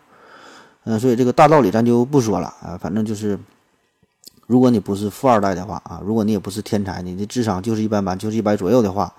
[0.84, 3.38] 嗯，所以这个大道理咱就不说了啊，反正就是，
[4.46, 9.12] 如果你不是富二代的话啊，如果你也不是天才，你的智商就是一般般，就是一百左右的话。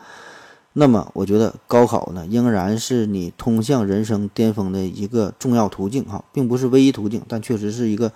[0.80, 8.12] 那么，我觉得高考呢，仍然是你通向人生巅峰的一个重要途径哈，并不是唯一途径，但确实是一个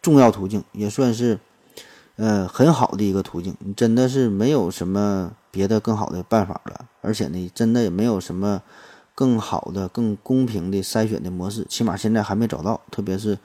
[0.00, 1.38] 重要途径，也算是
[2.16, 3.54] 呃很好的一个途径。
[3.60, 8.62] 你真的是没有什么别的更好的办法了，而且呢，真的也没有什么
[9.14, 12.80] 更好的、更公平的筛选的模式，起码现在还没找到。
[12.90, 13.38] 特别是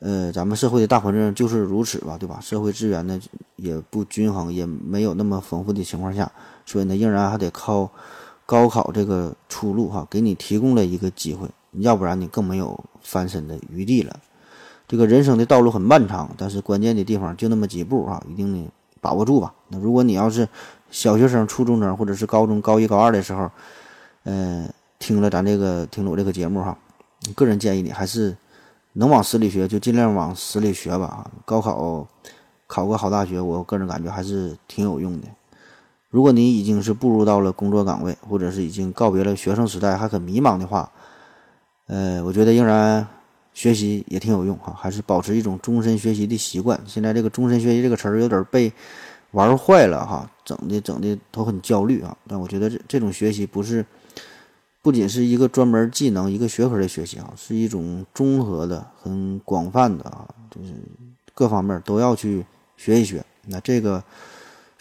[0.00, 2.38] 呃，咱们社会的大环境就是如此吧，对吧？
[2.40, 3.20] 社会资源呢
[3.56, 6.30] 也不均衡，也没有那么丰富的情况下。
[6.64, 7.90] 所以呢，仍然还得靠
[8.46, 14.18] 高考这个出路哈，给你提供了一个机会，要不然你更没有翻身的余地了。
[14.90, 18.68] 这个人生的道路很漫长，但是关键的地方就那么几步啊，一定得
[19.00, 19.54] 把握住吧。
[19.68, 20.48] 那如果你要是
[20.90, 23.48] 小学生、初中生或者是高中高一、高二的时候，
[24.24, 24.68] 嗯，
[24.98, 26.76] 听了咱这个听了我这个节目哈，
[27.36, 28.36] 个人建议你还是
[28.94, 31.30] 能往死里学就尽量往死里学吧。
[31.44, 32.04] 高考
[32.66, 35.28] 考个好大学，我个人感觉还是挺有用的。
[36.08, 40.90] 如果你已经是步入到了工作岗位，或者是已经告别了学生时代，还很迷茫的话，
[41.86, 43.06] 呃，我觉得仍然
[43.60, 46.80] 学习也挺有用哈，还是保持一种终身学习的习惯。
[46.86, 48.72] 现在这个终身学习这个词儿有点被
[49.32, 52.16] 玩坏了哈，整的整的都很焦虑啊。
[52.26, 53.84] 但我觉得这这种学习不是
[54.80, 60.72] 不仅是一个专门技能、一个学科的学习啊，是一种综合的、很广泛的啊，就是
[61.34, 62.46] 各方面都要去
[62.78, 63.22] 学一学。
[63.44, 64.02] 那这个。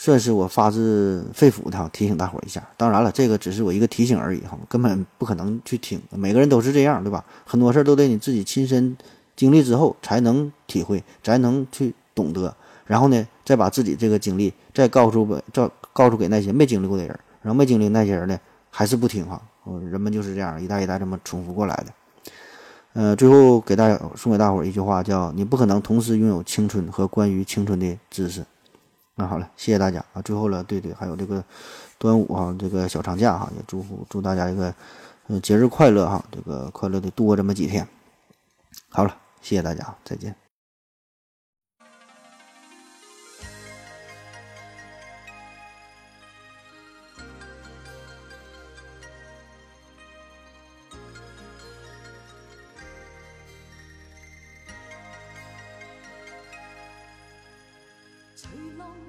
[0.01, 2.65] 算是我发自肺腑的提醒大伙一下。
[2.77, 6.01] 当然了，这个只是我一个提醒而已哈，根本不可能去听。
[6.11, 7.25] 每个人都是这样，对吧？
[7.45, 8.95] 很多事儿都得你自己亲身
[9.35, 12.55] 经历之后才能体会，才能去懂得。
[12.85, 17.19] 然后呢，再把自己这个经历再告诉给、告告诉给那些没经历过的人。
[17.41, 18.39] 然后没经历那些人呢，
[18.69, 19.41] 还是不听哈。
[19.91, 21.93] 人们就是这样一代一代这么重复过来的。
[22.93, 28.45] 呃，最后给大家送给大伙儿一句话，叫“你不可能同时拥有青春和关于青春的知识”。
[29.19, 30.21] 那好了，谢谢大家啊！
[30.21, 31.43] 最后了，对对，还有这个
[31.97, 34.73] 端午哈，这个小长假哈，也祝福祝大家一个
[35.27, 37.85] 嗯节日快乐哈，这个快乐的度过这么几天。
[38.87, 40.33] 好了，谢谢大家，再见。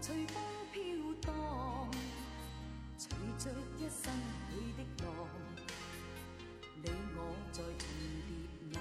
[0.01, 0.81] 随风飘
[1.21, 1.91] 荡，
[2.97, 4.13] 随着一生
[4.49, 5.07] 起的浪，
[6.83, 7.19] 你我
[7.53, 7.85] 在重
[8.27, 8.31] 叠
[8.71, 8.79] 那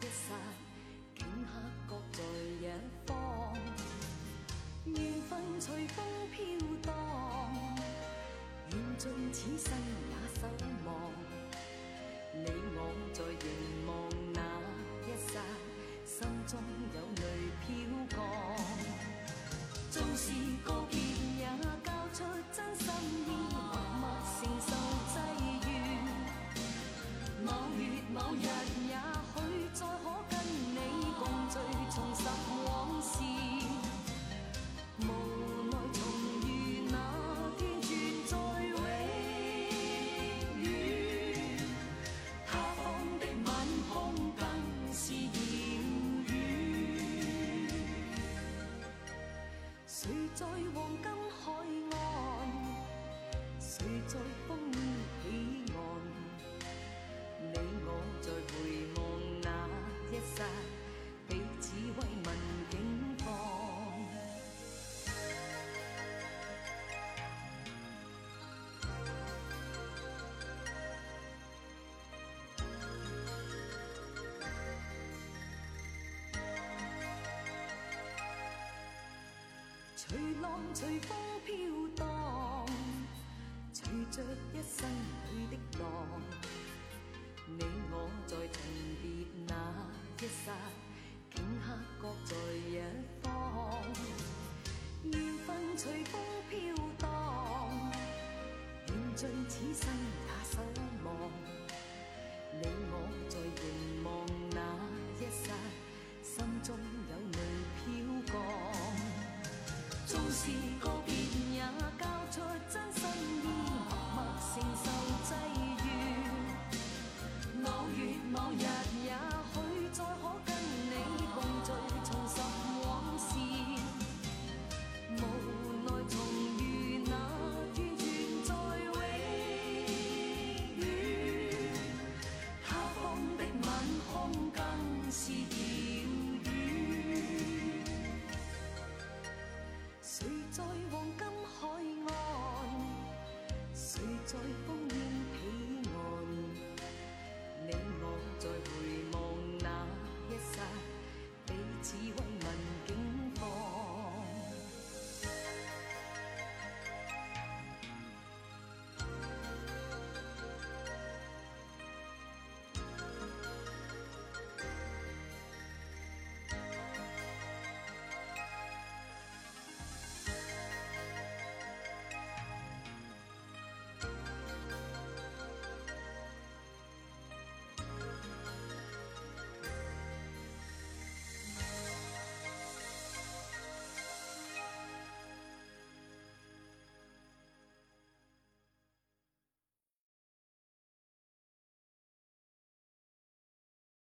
[0.00, 0.34] 一刹，
[1.16, 1.50] 顷刻
[1.86, 2.18] 各在
[2.60, 2.62] 一
[3.06, 3.10] 方。
[4.84, 4.96] 缘
[5.28, 5.30] 分
[5.60, 6.36] 随风飘
[6.82, 6.90] 荡，
[8.70, 9.68] 愿尽此生
[10.10, 10.40] 也守
[10.84, 10.88] 望，
[12.34, 12.78] 你我
[13.12, 13.90] 在凝望
[14.32, 14.36] 那
[15.06, 15.40] 一刹，
[16.04, 16.16] 心
[16.46, 16.77] 中。
[19.98, 20.30] 总是
[20.64, 20.77] 过
[80.74, 81.54] 随风飘
[81.96, 82.66] 荡
[83.72, 84.88] 随着一生
[85.32, 86.07] 里的浪。